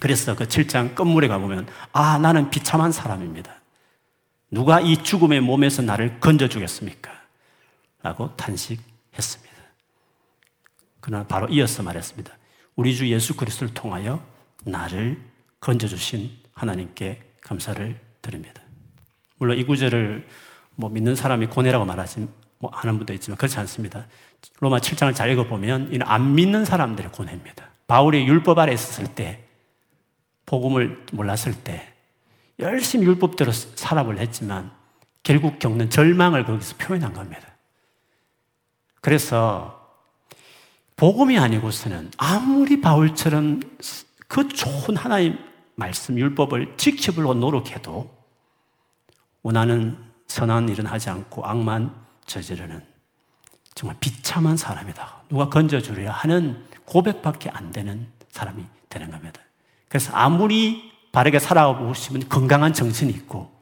[0.00, 3.60] 그래서 그 7장 끝물에 가보면 아 나는 비참한 사람입니다.
[4.50, 7.12] 누가 이 죽음의 몸에서 나를 건져주겠습니까?
[8.02, 9.54] 라고 탄식했습니다.
[11.00, 12.32] 그러나 바로 이어서 말했습니다.
[12.74, 14.24] 우리 주 예수 그리스도를 통하여
[14.64, 15.20] 나를
[15.60, 18.65] 건져주신 하나님께 감사를 드립니다.
[19.38, 20.26] 물론 이 구절을
[20.74, 24.06] 뭐 믿는 사람이 고뇌라고 말하지 뭐 하는 분도 있지만 그렇지 않습니다.
[24.60, 27.70] 로마 7장을 잘 읽어보면 이는 안 믿는 사람들의 고뇌입니다.
[27.86, 29.44] 바울이 율법 아래 있었을 때,
[30.44, 31.92] 복음을 몰랐을 때,
[32.58, 34.70] 열심히 율법대로 살아을 했지만
[35.22, 37.42] 결국 겪는 절망을 거기서 표현한 겁니다.
[39.00, 39.76] 그래서
[40.96, 43.60] 복음이 아니고서는 아무리 바울처럼
[44.28, 45.38] 그 좋은 하나님
[45.74, 48.15] 말씀 율법을 지켜보려고 노력해도
[49.46, 51.94] 원하는 선한 일은 하지 않고 악만
[52.26, 52.84] 저지르는
[53.76, 55.22] 정말 비참한 사람이다.
[55.28, 59.40] 누가 건져주려 하는 고백밖에 안 되는 사람이 되는 겁니다.
[59.88, 63.56] 그래서 아무리 바르게 싶은 건강한 정신이 있고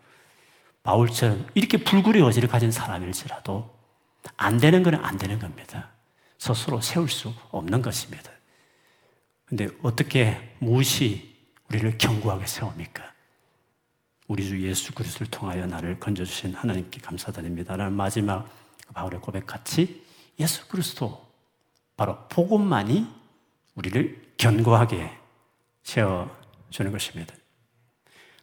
[0.84, 3.70] 바울처럼 이렇게 불굴의 의지를 가진 사람일지라도
[4.38, 5.90] 안 되는 건 안 되는 겁니다.
[6.38, 8.30] 스스로 세울 수 없는 것입니다.
[9.44, 11.36] 근데 어떻게 무엇이
[11.68, 13.13] 우리를 견고하게 세웁니까?
[14.26, 17.76] 우리 주 예수 그리스도를 통하여 나를 건져주신 하나님께 감사드립니다.
[17.76, 18.48] 라는 마지막
[18.94, 20.02] 바울의 고백 같이
[20.40, 21.24] 예수 그리스도
[21.96, 23.06] 바로 복음만이
[23.74, 25.10] 우리를 견고하게
[25.82, 27.34] 세워주는 것입니다.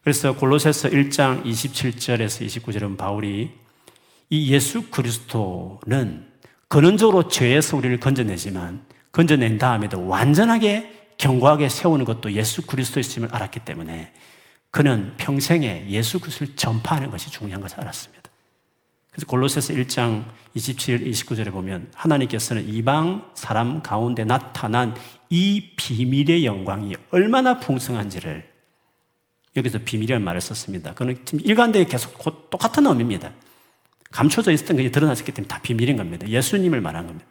[0.03, 3.51] 그래서 골로새서 1장 27절에서 29절은 바울이
[4.29, 6.31] 이 예수 그리스도는
[6.67, 14.13] 근원적으로 죄에서 우리를 건져내지만 건져낸 다음에도 완전하게 견고하게 세우는 것도 예수 그리스도였음을 알았기 때문에
[14.71, 18.31] 그는 평생에 예수 그리스도를 전파하는 것이 중요한 것을 알았습니다.
[19.11, 24.95] 그래서 골로새서 1장 27, 29절에 보면 하나님께서는 이방 사람 가운데 나타난
[25.29, 28.49] 이 비밀의 영광이 얼마나 풍성한지를
[29.57, 30.93] 여기서 비밀이라는 말을 썼습니다.
[30.93, 32.17] 그는 지금 일관되게 계속
[32.49, 33.31] 똑같은 의미입니다.
[34.11, 36.27] 감춰져 있었던 것이 드러났기 때문에 다 비밀인 겁니다.
[36.27, 37.27] 예수님을 말한 겁니다.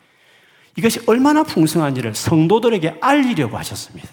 [0.76, 4.09] 이것이 얼마나 풍성한지를 성도들에게 알리려고 하셨습니다.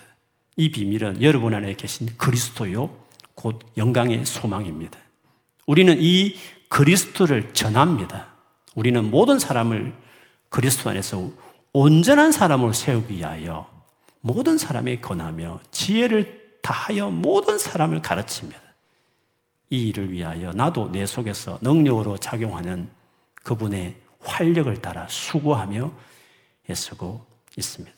[0.55, 3.06] 이 비밀은 여러분 안에 계신 그리스도요,
[3.37, 4.97] 곧 영광의 소망입니다.
[5.67, 6.35] 우리는 이
[6.69, 8.33] 그리스도를 전합니다.
[8.73, 9.93] 우리는 모든 사람을
[10.49, 11.29] 그리스도 안에서
[11.71, 13.69] 온전한 사람으로 세우기 위하여
[14.21, 18.59] 모든 사람에 권하며 지혜를 다하여 모든 사람을 가르칩니다.
[19.69, 22.89] 이 일을 위하여 나도 내 속에서 능력으로 작용하는
[23.43, 25.91] 그분의 활력을 따라 수고하며
[26.69, 27.23] 애쓰고
[27.55, 27.95] 있습니다.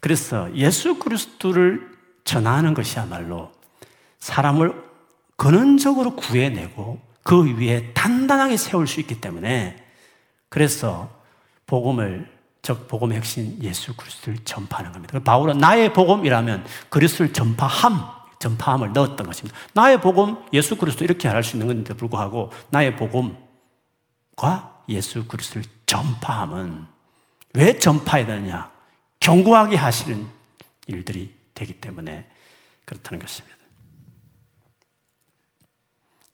[0.00, 1.95] 그래서 예수 그리스도를
[2.26, 3.50] 전하는 것이야말로
[4.18, 4.84] 사람을
[5.36, 9.82] 근원적으로 구해내고 그 위에 단단하게 세울 수 있기 때문에
[10.50, 11.10] 그래서
[11.66, 12.30] 복음을
[12.62, 15.18] 즉 복음의 핵심 예수 그리스도를 전파하는 겁니다.
[15.20, 18.00] 바울은 나의 복음이라면 그리스도를 전파함,
[18.40, 19.56] 전파함을 넣었던 것입니다.
[19.72, 26.86] 나의 복음 예수 그리스도 이렇게 할 수 있는 건데 불구하고 나의 복음과 예수 그리스도를 전파함은
[27.54, 28.70] 왜 전파해야 되느냐?
[29.20, 30.26] 견고하게 하시는
[30.88, 32.30] 일들이 되기 때문에
[32.84, 33.56] 그렇다는 것입니다.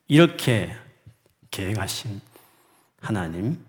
[0.09, 0.77] 이렇게
[1.51, 2.20] 계획하신
[3.01, 3.64] 하나님,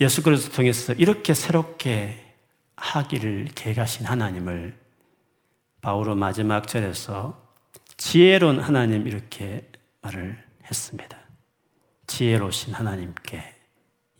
[0.00, 2.34] 예수 그리스도 통해서 이렇게 새롭게
[2.76, 4.78] 하기를 계획하신 하나님을
[5.80, 7.40] 바울은 마지막 절에서
[7.96, 9.70] 지혜로운 하나님 이렇게
[10.02, 11.18] 말을 했습니다.
[12.06, 13.54] 지혜로우신 하나님께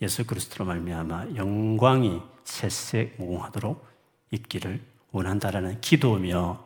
[0.00, 3.86] 예수 그리스도로 말미암아 영광이 새색 무궁하도록
[4.30, 6.64] 있기를 원한다라는 기도며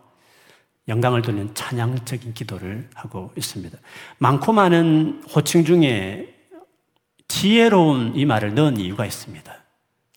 [0.89, 3.77] 영광을 돌리는 찬양적인 기도를 하고 있습니다.
[4.19, 6.35] 많고 많은 호칭 중에
[7.29, 9.53] 지혜로운 이 말을 넣은 이유가 있습니다.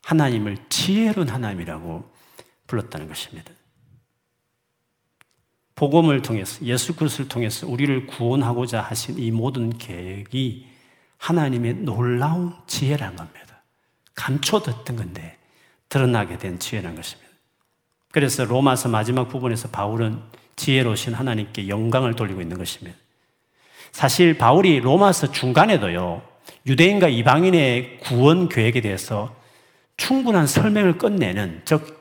[0.03, 2.11] 하나님을 지혜로운 하나님이라고
[2.67, 3.51] 불렀다는 것입니다.
[5.75, 10.67] 복음을 통해서 예수 그리스도를 통해서 우리를 구원하고자 하신 이 모든 계획이
[11.17, 13.63] 하나님의 놀라운 지혜란 겁니다.
[14.13, 15.37] 감춰뒀던 건데
[15.87, 17.28] 드러나게 된 지혜란 것입니다.
[18.11, 20.19] 그래서 로마서 마지막 부분에서 바울은
[20.55, 22.97] 지혜로우신 하나님께 영광을 돌리고 있는 것입니다.
[23.91, 26.21] 사실 바울이 로마서 중간에도요,
[26.65, 29.35] 유대인과 이방인의 구원 계획에 대해서
[29.97, 31.97] 충분한 설명을 끝내는, 즉,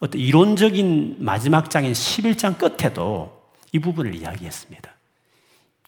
[0.00, 4.90] 어떤 이론적인 마지막 장인 11장 끝에도 이 부분을 이야기했습니다.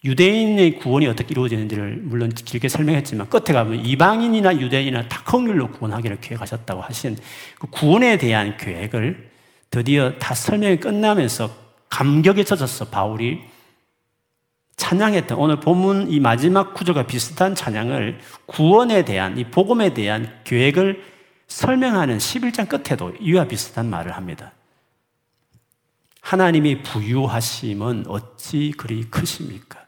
[0.05, 6.81] 유대인의 구원이 어떻게 이루어지는지를 물론 길게 설명했지만 끝에 가면 이방인이나 유대인이나 다 긍휼로 구원하기를 계획하셨다고
[6.81, 7.17] 하신
[7.59, 9.34] 그 구원에 대한 계획을
[9.69, 11.49] 드디어 다 설명이 끝나면서
[11.89, 13.41] 감격에 젖어서 바울이
[14.77, 21.03] 찬양했던 오늘 본문 이 마지막 구절과 비슷한 찬양을 구원에 대한 이 복음에 대한 계획을
[21.47, 24.51] 설명하는 11장 끝에도 이와 비슷한 말을 합니다.
[26.21, 29.85] 하나님이 부유하심은 어찌 그리 크십니까?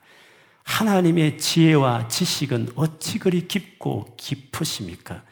[0.63, 5.23] 하나님의 지혜와 지식은 어찌 그리 깊고 깊으십니까?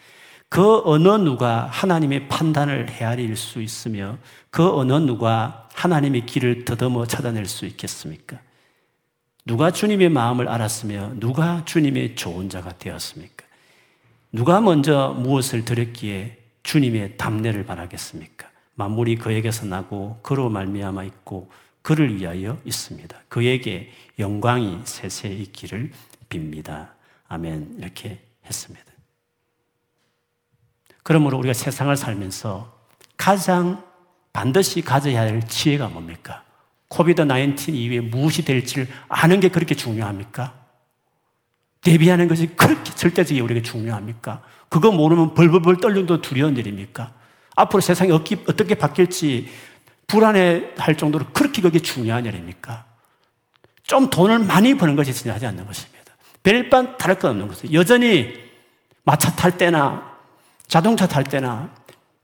[0.55, 4.17] 그 어느 누가 하나님의 판단을 헤아릴 수 있으며
[4.49, 8.39] 그 어느 누가 하나님의 길을 더듬어 찾아낼 수 있겠습니까?
[9.43, 13.45] 누가 주님의 마음을 알았으며 누가 주님의 좋은 자가 되었습니까?
[14.31, 18.47] 누가 먼저 무엇을 드렸기에 주님의 담례를 바라겠습니까?
[18.75, 21.51] 만물이 그에게서 나고 그로 말미암아 있고
[21.81, 23.23] 그를 위하여 있습니다.
[23.27, 25.91] 그에게 영광이 세세 있기를
[26.29, 26.91] 빕니다.
[27.27, 27.75] 아멘.
[27.79, 28.94] 이렇게 했습니다.
[31.05, 32.73] 그러므로 우리가 세상을 살면서
[33.15, 33.85] 가장
[34.33, 36.43] 반드시 가져야 할 지혜가 뭡니까?
[36.87, 40.55] 코비드 19 이후에 무엇이 될지를 아는 게 그렇게 중요합니까?
[41.81, 44.41] 대비하는 것이 그렇게 절대적이 우리에게 중요합니까?
[44.67, 47.13] 그거 모르면 벌벌벌 떨려도 두려운 일입니까?
[47.55, 49.47] 앞으로 세상이 어떻게 바뀔지
[50.07, 52.83] 불안해 할 정도로 그렇게 그게 중요한 일입니까?
[53.83, 56.15] 좀 돈을 많이 버는 것이 중요하지 않는 것입니다.
[56.41, 58.33] 별반 다를 것 없는 것은 여전히
[59.03, 60.14] 마차 탈 때나
[60.67, 61.73] 자동차 탈 때나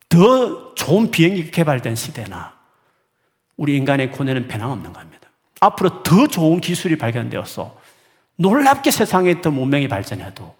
[0.09, 2.53] 더 좋은 비행기 개발된 시대나
[3.57, 5.29] 우리 인간의 고뇌는 변함없는 겁니다.
[5.59, 7.79] 앞으로 더 좋은 기술이 발견되어서
[8.35, 10.55] 놀랍게 세상에 더 문명이 발전해도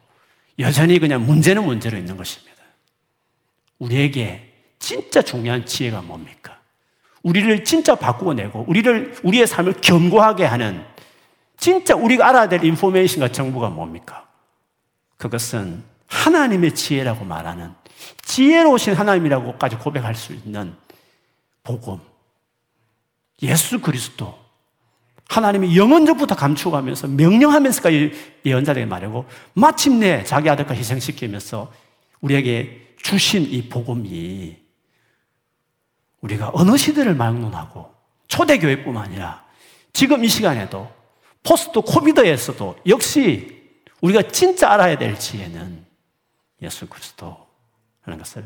[0.59, 2.51] 여전히 그냥 문제는 문제로 있는 것입니다.
[3.79, 6.59] 우리에게 진짜 중요한 지혜가 뭡니까?
[7.23, 10.86] 우리를 진짜 바꾸고 내고 우리를 우리의 삶을 견고하게 하는
[11.57, 14.27] 진짜 우리가 알아야 될 인포메이션과 정보가 뭡니까?
[15.17, 17.74] 그것은 하나님의 지혜라고 말하는
[18.24, 20.76] 지혜로우신 하나님이라고까지 고백할 수 있는
[21.64, 21.99] 복음.
[23.41, 24.39] 예수 그리스도.
[25.30, 28.12] 하나님이 영원적부터 감추어가면서 명령하면서까지
[28.45, 31.72] 예언자에게 말하고 마침내 자기 아들과 희생시키면서
[32.20, 34.57] 우리에게 주신 이 복음이
[36.20, 37.93] 우리가 어느 시대를 막론하고
[38.28, 39.45] 초대교회뿐만 아니라
[39.93, 40.91] 지금 이 시간에도
[41.43, 43.62] 포스트 코비드에서도 역시
[44.01, 45.90] 우리가 진짜 알아야 될 지혜는
[46.62, 48.43] 예수 그리스도라는 것을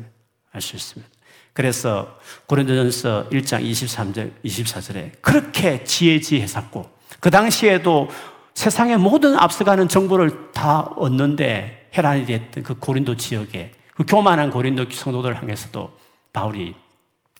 [0.52, 1.12] 알 수 있습니다.
[1.52, 6.90] 그래서 고린도전서 1장 23절 24절에 그렇게 지혜지혜했고
[7.20, 8.08] 그 당시에도
[8.54, 15.36] 세상의 모든 앞서가는 정보를 다 얻는데 해란이 됐던 그 고린도 지역에 그 교만한 고린도 성도들을
[15.36, 15.96] 향해서도
[16.32, 16.74] 바울이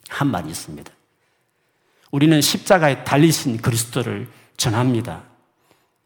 [0.08, 0.90] 한 말이 있습니다.
[2.10, 5.24] 우리는 십자가에 달리신 그리스도를 전합니다.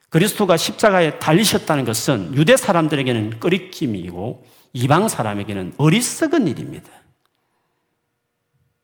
[0.09, 6.91] 그리스도가 십자가에 달리셨다는 것은 유대 사람들에게는 꺼리낌이고 이방 사람에게는 어리석은 일입니다.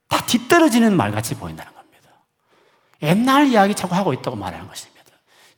[0.08, 2.10] 다 뒤떨어지는 말같이 보인다는 겁니다.
[3.02, 4.96] 옛날 이야기 자꾸 하고 있다고 말하는 것입니다.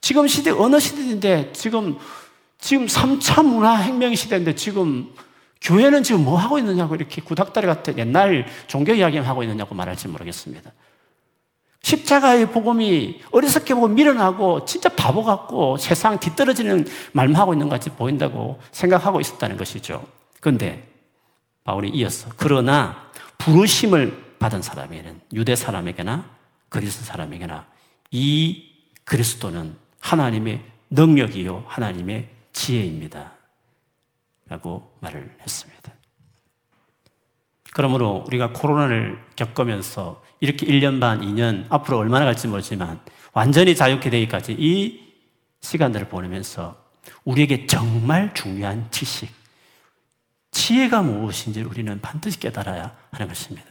[0.01, 1.97] 지금 시대 어느 시대인데 지금
[2.57, 5.13] 지금 3차 문화 혁명 시대인데 지금
[5.61, 10.71] 교회는 지금 뭐 하고 있느냐고 이렇게 구닥다리 같은 옛날 종교 이야기만 하고 있느냐고 말할지 모르겠습니다.
[11.81, 17.89] 십자가의 복음이 어리석게 보고 밀어나고 진짜 바보 같고 세상 뒤떨어지는 말만 하고 있는 것 같이
[17.89, 20.05] 보인다고 생각하고 있었다는 것이죠.
[20.39, 20.87] 그런데
[21.63, 26.29] 바울이 이어서 그러나 부르심을 받은 사람에게는 유대 사람에게나
[26.69, 27.67] 그리스 사람에게나
[28.11, 28.69] 이
[29.03, 33.33] 그리스도는 하나님의 능력이요 하나님의 지혜입니다.
[34.47, 35.93] 라고 말을 했습니다.
[37.71, 42.99] 그러므로 우리가 코로나를 겪으면서 이렇게 1년 반, 2년, 앞으로 얼마나 갈지 모르지만
[43.33, 45.13] 완전히 자유케 되기까지 이
[45.61, 46.83] 시간들을 보내면서
[47.25, 49.29] 우리에게 정말 중요한 지식,
[50.59, 53.65] 지혜가 무엇인지 우리는 반드시 깨달아야 하는 것입니다.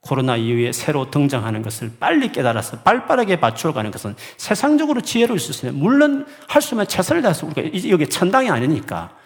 [0.00, 5.72] 코로나 이후에 새로 등장하는 것을 빨리 깨달아서 빨빠르게 맞추어 가는 것은 세상적으로 지혜로울 수 있어요.
[5.72, 9.16] 물론 할수 있으면 최선을 다해서 우리가 여기 천당이 아니니까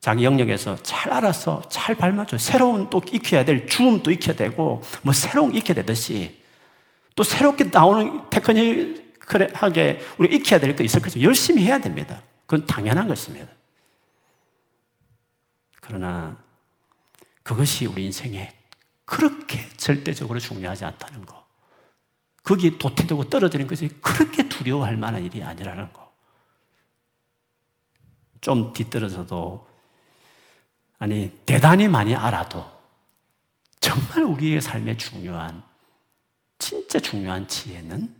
[0.00, 5.54] 자기 영역에서 잘 알아서 잘 발맞춰 새로운 또 익혀야 될 주음도 익혀야 되고 뭐 새로운
[5.54, 6.42] 익혀야 되듯이
[7.14, 11.22] 또 새롭게 나오는 테크닉하게 우리 익혀야 될거 있을 거죠.
[11.22, 12.20] 열심히 해야 됩니다.
[12.44, 13.55] 그건 당연한 것입니다.
[15.86, 16.36] 그러나
[17.42, 18.52] 그것이 우리 인생에
[19.04, 21.46] 그렇게 절대적으로 중요하지 않다는 거.
[22.42, 26.12] 거기 도태되고 떨어지는 것이 그렇게 두려워할 만한 일이 아니라는 거.
[28.40, 29.68] 좀 뒤떨어져도,
[30.98, 32.64] 아니, 대단히 많이 알아도,
[33.80, 35.62] 정말 우리의 삶에 중요한,
[36.58, 38.14] 진짜 중요한 지혜는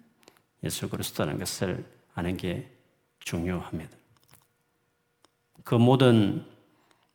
[0.64, 2.70] 예수 그리스도라는 것을 아는 게
[3.20, 3.96] 중요합니다.
[5.64, 6.55] 그 모든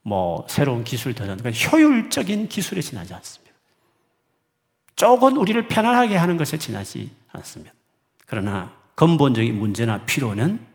[0.03, 3.55] 뭐 새로운 기술 도전, 그러니까 효율적인 기술에 지나지 않습니다.
[4.95, 7.73] 조금 우리를 편안하게 하는 것에 지나지 않습니다.
[8.25, 10.65] 그러나 근본적인 문제나 필요는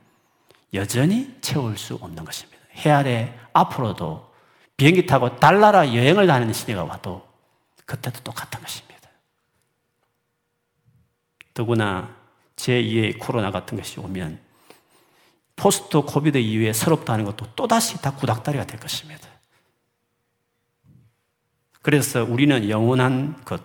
[0.74, 2.60] 여전히 채울 수 없는 것입니다.
[2.76, 4.32] 해 아래 앞으로도
[4.76, 7.26] 비행기 타고 달나라 여행을 다니는 시대가 와도
[7.86, 9.08] 그때도 똑같은 것입니다.
[11.54, 12.14] 더구나
[12.56, 14.45] 제2의 코로나 같은 것이 오면
[15.56, 19.26] post COVID 이후에 새롭다는 것도 또다시 다 구닥다리가 될 것입니다.
[21.82, 23.62] 그래서 우리는 영원한 것,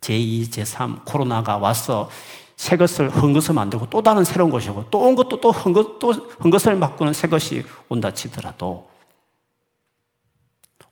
[0.00, 2.08] 제2, 제3 코로나가 와서
[2.56, 6.12] 새 것을 헛것을 만들고 또 다른 새로운 것이 오고 또 온 것도 또 헛것, 또
[6.12, 8.88] 헛것을 바꾸는 새 것이 온다 치더라도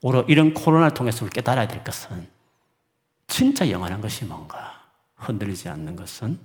[0.01, 2.27] 오히려 이런 코로나를 통해서 깨달아야 될 것은
[3.27, 4.81] 진짜 영원한 것이 뭔가
[5.15, 6.39] 흔들리지 않는 것은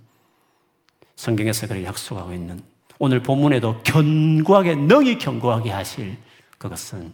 [1.16, 2.62] 성경에서 그렇게 약속하고 있는
[2.99, 6.16] 오늘 본문에도 견고하게 능히 견고하게 하실
[6.59, 7.12] 그것은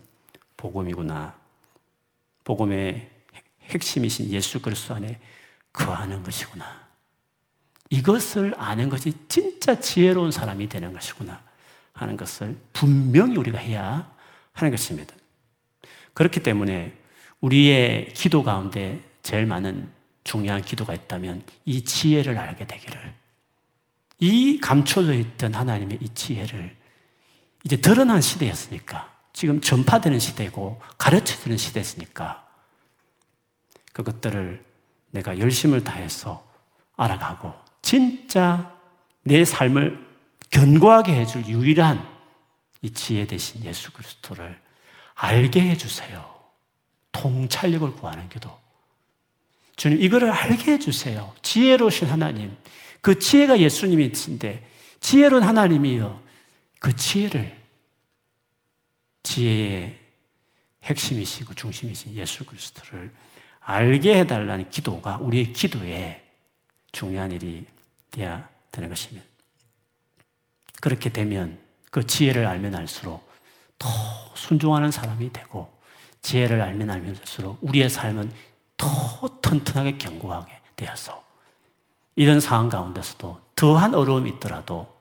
[0.56, 1.34] 복음이구나.
[2.44, 3.10] 복음의
[3.62, 5.18] 핵심이신 예수 그리스도 안에
[5.72, 6.64] 거하는 것이구나.
[7.90, 11.42] 이것을 아는 것이 진짜 지혜로운 사람이 되는 것이구나
[11.92, 14.10] 하는 것을 분명히 우리가 해야
[14.52, 15.14] 하는 것입니다.
[16.14, 16.96] 그렇기 때문에
[17.40, 19.90] 우리의 기도 가운데 제일 많은
[20.24, 23.14] 중요한 기도가 있다면 이 지혜를 알게 되기를
[24.22, 26.76] 이 감춰져 있던 하나님의 이 지혜를
[27.64, 32.46] 이제 드러난 시대였으니까 지금 전파되는 시대고 가르쳐주는 시대였으니까
[33.92, 34.64] 그것들을
[35.10, 36.46] 내가 열심을 다해서
[36.96, 37.52] 알아가고
[37.82, 38.72] 진짜
[39.24, 40.06] 내 삶을
[40.50, 42.08] 견고하게 해줄 유일한
[42.80, 44.56] 이 지혜 대신 예수 그리스도를
[45.14, 46.32] 알게 해주세요.
[47.10, 48.56] 통찰력을 구하는 기도.
[49.74, 51.34] 주님, 이거를 알게 해주세요.
[51.42, 52.56] 지혜로우신 하나님.
[53.02, 54.66] 그 지혜가 예수님이신데,
[55.00, 56.22] 지혜로운 하나님이요.
[56.78, 57.60] 그 지혜를,
[59.22, 59.98] 지혜의
[60.84, 63.12] 핵심이시고 중심이신 예수 그리스도를
[63.60, 66.24] 알게 해달라는 기도가 우리의 기도에
[66.90, 67.64] 중요한 일이
[68.10, 69.26] 되어야 되는 것입니다.
[70.80, 71.58] 그렇게 되면
[71.90, 73.30] 그 지혜를 알면 알수록
[73.78, 73.88] 더
[74.34, 75.72] 순종하는 사람이 되고
[76.22, 78.32] 지혜를 알면 알면서록 우리의 삶은
[78.76, 81.24] 더 튼튼하게 견고하게 되어서
[82.16, 84.92] 이런 상황 가운데서도 더한 어려움이 있더라도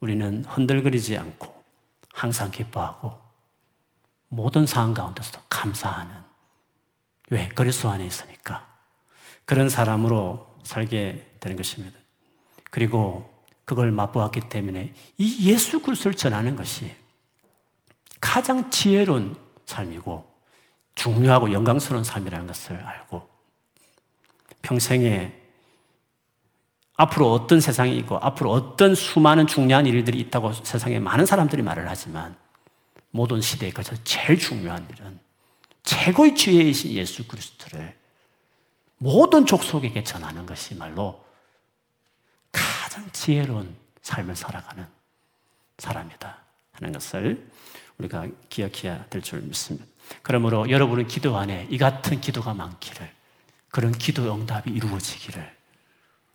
[0.00, 1.62] 우리는 흔들거리지 않고
[2.12, 3.18] 항상 기뻐하고
[4.28, 6.28] 모든 상황 가운데서도 감사하는
[7.30, 7.48] 왜?
[7.48, 8.66] 그리스도 안에 있으니까.
[9.44, 11.98] 그런 사람으로 살게 되는 것입니다.
[12.70, 13.32] 그리고
[13.64, 16.94] 그걸 맛보았기 때문에 이 예수 그리스도를 전하는 것이
[18.20, 19.36] 가장 지혜로운
[19.66, 20.26] 삶이고
[20.94, 23.28] 중요하고 영광스러운 삶이라는 것을 알고
[24.62, 25.47] 평생에
[26.98, 32.36] 앞으로 어떤 세상이 있고 앞으로 어떤 수많은 중요한 일들이 있다고 세상에 많은 사람들이 말을 하지만
[33.10, 35.18] 모든 시대에 걸쳐 제일 중요한 일은
[35.84, 37.96] 최고의 지혜이신 예수 그리스도를
[38.98, 41.24] 모든 족속에게 전하는 것이 말로
[42.50, 44.84] 가장 지혜로운 삶을 살아가는
[45.78, 46.36] 사람이다
[46.72, 47.48] 하는 것을
[47.98, 49.86] 우리가 기억해야 될 줄 믿습니다.
[50.22, 53.08] 그러므로 여러분의 기도 안에 이 같은 기도가 많기를
[53.68, 55.57] 그런 기도 응답이 이루어지기를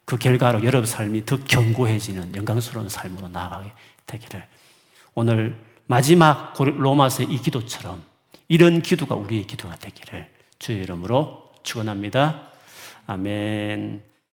[0.06, 3.72] 그 결과로 여러분 삶이 더 견고해지는 영광스러운 삶으로 나아가게
[4.06, 4.45] 되기를
[5.16, 8.04] 오늘 마지막 로마서의 이 기도처럼
[8.47, 10.30] 이런 기도가 우리의 기도가 되기를
[10.60, 12.51] 주의 이름으로 축원합니다.
[13.08, 14.12] 아멘.